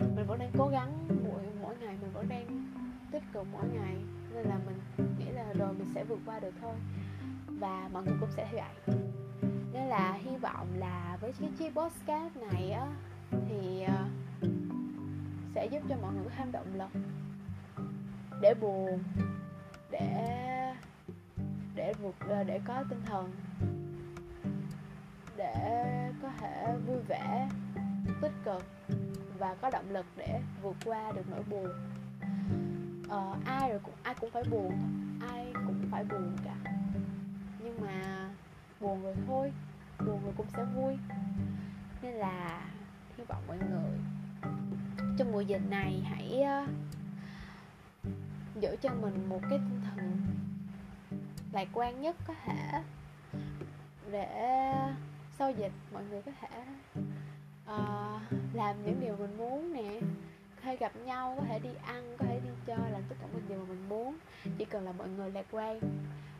Mình 0.00 0.26
vẫn 0.26 0.38
đang 0.38 0.50
cố 0.58 0.68
gắng 0.68 0.92
mỗi 1.08 1.42
mỗi 1.62 1.74
ngày 1.80 1.96
mình 2.00 2.10
vẫn 2.12 2.28
đang 2.28 2.72
tích 3.12 3.22
cực 3.32 3.46
mỗi 3.52 3.64
ngày 3.72 3.96
nên 4.34 4.46
là 4.46 4.58
mình 4.66 5.06
nghĩ 5.18 5.30
là 5.32 5.52
rồi 5.58 5.72
mình 5.72 5.88
sẽ 5.94 6.04
vượt 6.04 6.18
qua 6.26 6.40
được 6.40 6.54
thôi 6.62 6.74
và 7.48 7.88
mọi 7.92 8.02
người 8.02 8.16
cũng 8.20 8.30
sẽ 8.36 8.48
vậy. 8.52 8.96
Nên 9.72 9.86
là 9.86 10.12
hy 10.12 10.36
vọng 10.36 10.66
là 10.78 11.18
với 11.20 11.32
cái 11.40 11.50
chiếc 11.58 11.74
podcast 11.74 12.36
này 12.36 12.70
á 12.70 12.86
thì 13.30 13.84
uh, 13.84 14.27
sẽ 15.54 15.66
giúp 15.66 15.82
cho 15.88 15.96
mọi 16.02 16.14
người 16.14 16.24
có 16.24 16.30
thêm 16.36 16.52
động 16.52 16.74
lực 16.74 17.00
để 18.40 18.54
buồn 18.54 19.02
để 19.90 20.74
để 21.74 21.94
vượt 22.02 22.14
ờ, 22.28 22.44
để 22.44 22.60
có 22.64 22.84
tinh 22.90 23.02
thần 23.06 23.32
để 25.36 25.54
có 26.22 26.28
thể 26.38 26.76
vui 26.86 26.98
vẻ 27.08 27.48
tích 28.20 28.32
cực 28.44 28.64
và 29.38 29.54
có 29.54 29.70
động 29.70 29.90
lực 29.90 30.06
để 30.16 30.40
vượt 30.62 30.76
qua 30.84 31.12
được 31.12 31.22
nỗi 31.30 31.42
buồn. 31.50 31.66
Ờ, 33.08 33.34
ai 33.44 33.70
rồi 33.70 33.80
cũng 33.82 33.94
ai 34.02 34.14
cũng 34.20 34.30
phải 34.30 34.42
buồn 34.50 34.72
ai 35.20 35.52
cũng 35.54 35.88
phải 35.90 36.04
buồn 36.04 36.36
cả. 36.44 36.56
Nhưng 37.58 37.80
mà 37.80 38.28
buồn 38.80 39.02
rồi 39.02 39.14
thôi 39.26 39.52
buồn 39.98 40.20
rồi 40.24 40.32
cũng 40.36 40.46
sẽ 40.56 40.64
vui. 40.64 40.96
Nên 42.02 42.14
là 42.14 42.66
hy 43.16 43.24
vọng 43.24 43.42
mọi 43.48 43.58
người 43.58 44.17
trong 45.18 45.32
mùa 45.32 45.40
dịch 45.40 45.62
này 45.70 46.02
hãy 46.04 46.42
ờ, 46.42 46.66
giữ 48.60 48.76
cho 48.82 48.90
mình 49.00 49.28
một 49.28 49.40
cái 49.40 49.58
tinh 49.58 49.80
thần 49.84 50.20
lạc 51.52 51.68
quan 51.72 52.00
nhất 52.00 52.16
có 52.26 52.34
thể 52.44 52.82
để 54.10 54.72
sau 55.38 55.50
dịch 55.50 55.72
mọi 55.92 56.02
người 56.10 56.22
có 56.22 56.32
thể 56.40 56.62
uh, 57.72 58.54
làm 58.54 58.84
những 58.84 59.00
điều 59.00 59.16
mình 59.16 59.36
muốn 59.38 59.72
nè. 59.72 60.00
Hay 60.60 60.76
gặp 60.76 60.92
nhau 61.04 61.34
có 61.38 61.44
thể 61.48 61.58
đi 61.58 61.70
ăn 61.82 62.16
có 62.18 62.24
thể 62.28 62.40
đi 62.44 62.50
chơi 62.66 62.90
làm 62.90 63.02
tất 63.08 63.16
cả 63.20 63.26
mọi 63.32 63.42
điều 63.48 63.58
mà 63.58 63.64
mình 63.68 63.88
muốn. 63.88 64.16
Chỉ 64.58 64.64
cần 64.64 64.84
là 64.84 64.92
mọi 64.92 65.08
người 65.08 65.30
lạc 65.30 65.46
quan 65.50 65.78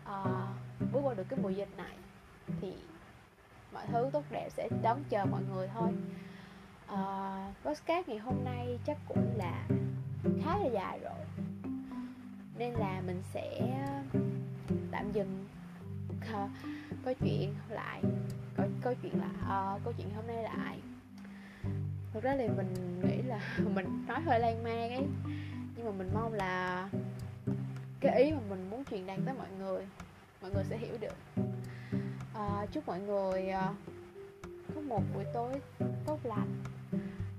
uh, 0.05 0.93
bước 0.93 1.01
qua 1.03 1.15
được 1.15 1.27
cái 1.29 1.39
mùa 1.43 1.51
dịch 1.51 1.77
này 1.77 1.97
thì 2.61 2.73
mọi 3.73 3.87
thứ 3.87 4.11
tốt 4.13 4.25
đẹp 4.31 4.49
sẽ 4.51 4.69
đón 4.83 5.05
chờ 5.09 5.25
mọi 5.25 5.43
người 5.51 5.69
thôi 5.75 5.91
uh, 6.93 7.67
podcast 7.67 8.09
ngày 8.09 8.19
hôm 8.19 8.45
nay 8.45 8.79
chắc 8.87 8.97
cũng 9.09 9.33
là 9.37 9.67
khá 10.45 10.59
là 10.59 10.67
dài 10.73 11.01
rồi. 11.03 11.49
Nên 12.59 12.73
là 12.73 13.03
mình 13.07 13.23
sẽ 13.35 13.77
tạm 14.91 15.13
dừng 15.13 15.47
uh, 16.35 16.51
câu 17.05 17.15
chuyện 17.21 17.55
lại 17.69 18.03
câu, 18.57 18.67
câu 18.83 18.95
chuyện 19.03 19.13
là 19.21 19.31
uh, 19.75 19.85
câu 19.85 19.93
chuyện 19.97 20.11
hôm 20.17 20.27
nay 20.27 20.43
lại. 20.43 20.79
Thực 22.13 22.23
ra 22.23 22.37
thì 22.39 22.49
mình 22.49 23.01
nghĩ 23.01 23.23
là 23.23 23.41
mình 23.75 24.05
nói 24.07 24.21
hơi 24.21 24.41
lan 24.41 24.63
man 24.63 24.91
ấy 24.91 25.07
nhưng 25.77 25.87
mà 25.87 25.93
mình 25.99 26.11
mong 26.15 26.33
là 26.33 26.89
cái 28.01 28.23
ý 28.23 28.33
mà 28.33 28.41
mình 28.51 28.71
muốn 28.71 28.85
truyền 28.85 29.07
đạt 29.07 29.19
tới 29.27 29.35
mọi 29.35 29.49
người 29.59 29.87
mọi 30.43 30.51
người 30.51 30.65
sẽ 30.65 30.79
hiểu 30.79 30.97
được. 31.01 31.43
À, 32.35 32.67
chúc 32.73 32.87
mọi 32.87 33.01
người 33.01 33.51
uh, 33.51 33.77
có 34.75 34.81
một 34.81 35.03
buổi 35.15 35.25
tối 35.35 35.61
tốt 36.07 36.19
lành 36.23 36.78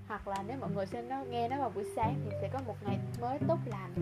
hoặc 0.09 0.27
là 0.27 0.43
nếu 0.47 0.57
mọi 0.59 0.71
người 0.71 0.85
xem 0.85 1.09
nó 1.09 1.23
nghe 1.23 1.49
nó 1.49 1.57
vào 1.57 1.69
buổi 1.69 1.85
sáng 1.95 2.15
thì 2.25 2.31
sẽ 2.41 2.49
có 2.53 2.59
một 2.65 2.75
ngày 2.85 2.99
mới 3.21 3.39
tốt 3.47 3.57
lành. 3.65 3.93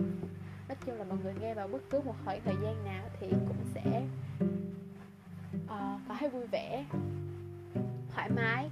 Nói 0.68 0.76
chung 0.86 0.98
là 0.98 1.04
mọi 1.04 1.18
người 1.22 1.34
nghe 1.40 1.54
vào 1.54 1.68
bất 1.68 1.82
cứ 1.90 2.00
một 2.00 2.14
khoảng 2.24 2.40
thời 2.44 2.54
gian 2.62 2.84
nào 2.84 3.04
thì 3.20 3.26
cũng 3.30 3.64
sẽ 3.74 4.02
uh, 5.64 6.00
có 6.08 6.16
thấy 6.18 6.28
vui 6.28 6.46
vẻ 6.46 6.84
thoải 8.14 8.30
mái 8.30 8.66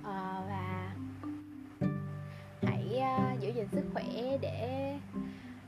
uh, 0.00 0.46
và 0.48 0.94
hãy 2.62 3.00
uh, 3.00 3.40
giữ 3.40 3.52
gìn 3.52 3.68
sức 3.72 3.84
khỏe 3.92 4.38
để 4.40 4.92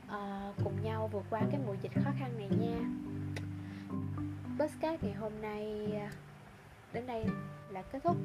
uh, 0.07 0.55
cùng 0.63 0.83
nhau 0.83 1.09
vượt 1.13 1.23
qua 1.29 1.41
cái 1.51 1.59
mùa 1.65 1.75
dịch 1.81 1.91
khó 2.03 2.11
khăn 2.19 2.37
này 2.37 2.49
nha. 2.49 2.79
Podcast 4.59 5.03
ngày 5.03 5.13
hôm 5.13 5.31
nay 5.41 5.91
đến 6.93 7.07
đây 7.07 7.25
là 7.69 7.81
kết 7.81 7.99
thúc. 8.03 8.17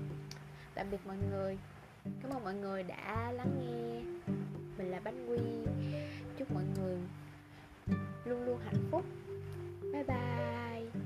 Tạm 0.75 0.87
biệt 0.91 1.07
mọi 1.07 1.17
người 1.31 1.59
cảm 2.05 2.31
ơn 2.31 2.45
mọi 2.45 2.55
người 2.55 2.83
đã 2.83 3.33
lắng 3.33 3.59
nghe. 3.59 4.01
Mình 4.79 4.91
là 4.91 5.01
bánh 5.05 5.27
quy. 5.29 5.39
Chúc 6.39 6.53
mọi 6.53 6.65
người 6.77 6.99
luôn 8.25 8.45
luôn 8.45 8.59
hạnh 8.65 8.89
phúc. 8.91 9.05
Bye 9.93 10.05
bye. 10.05 11.01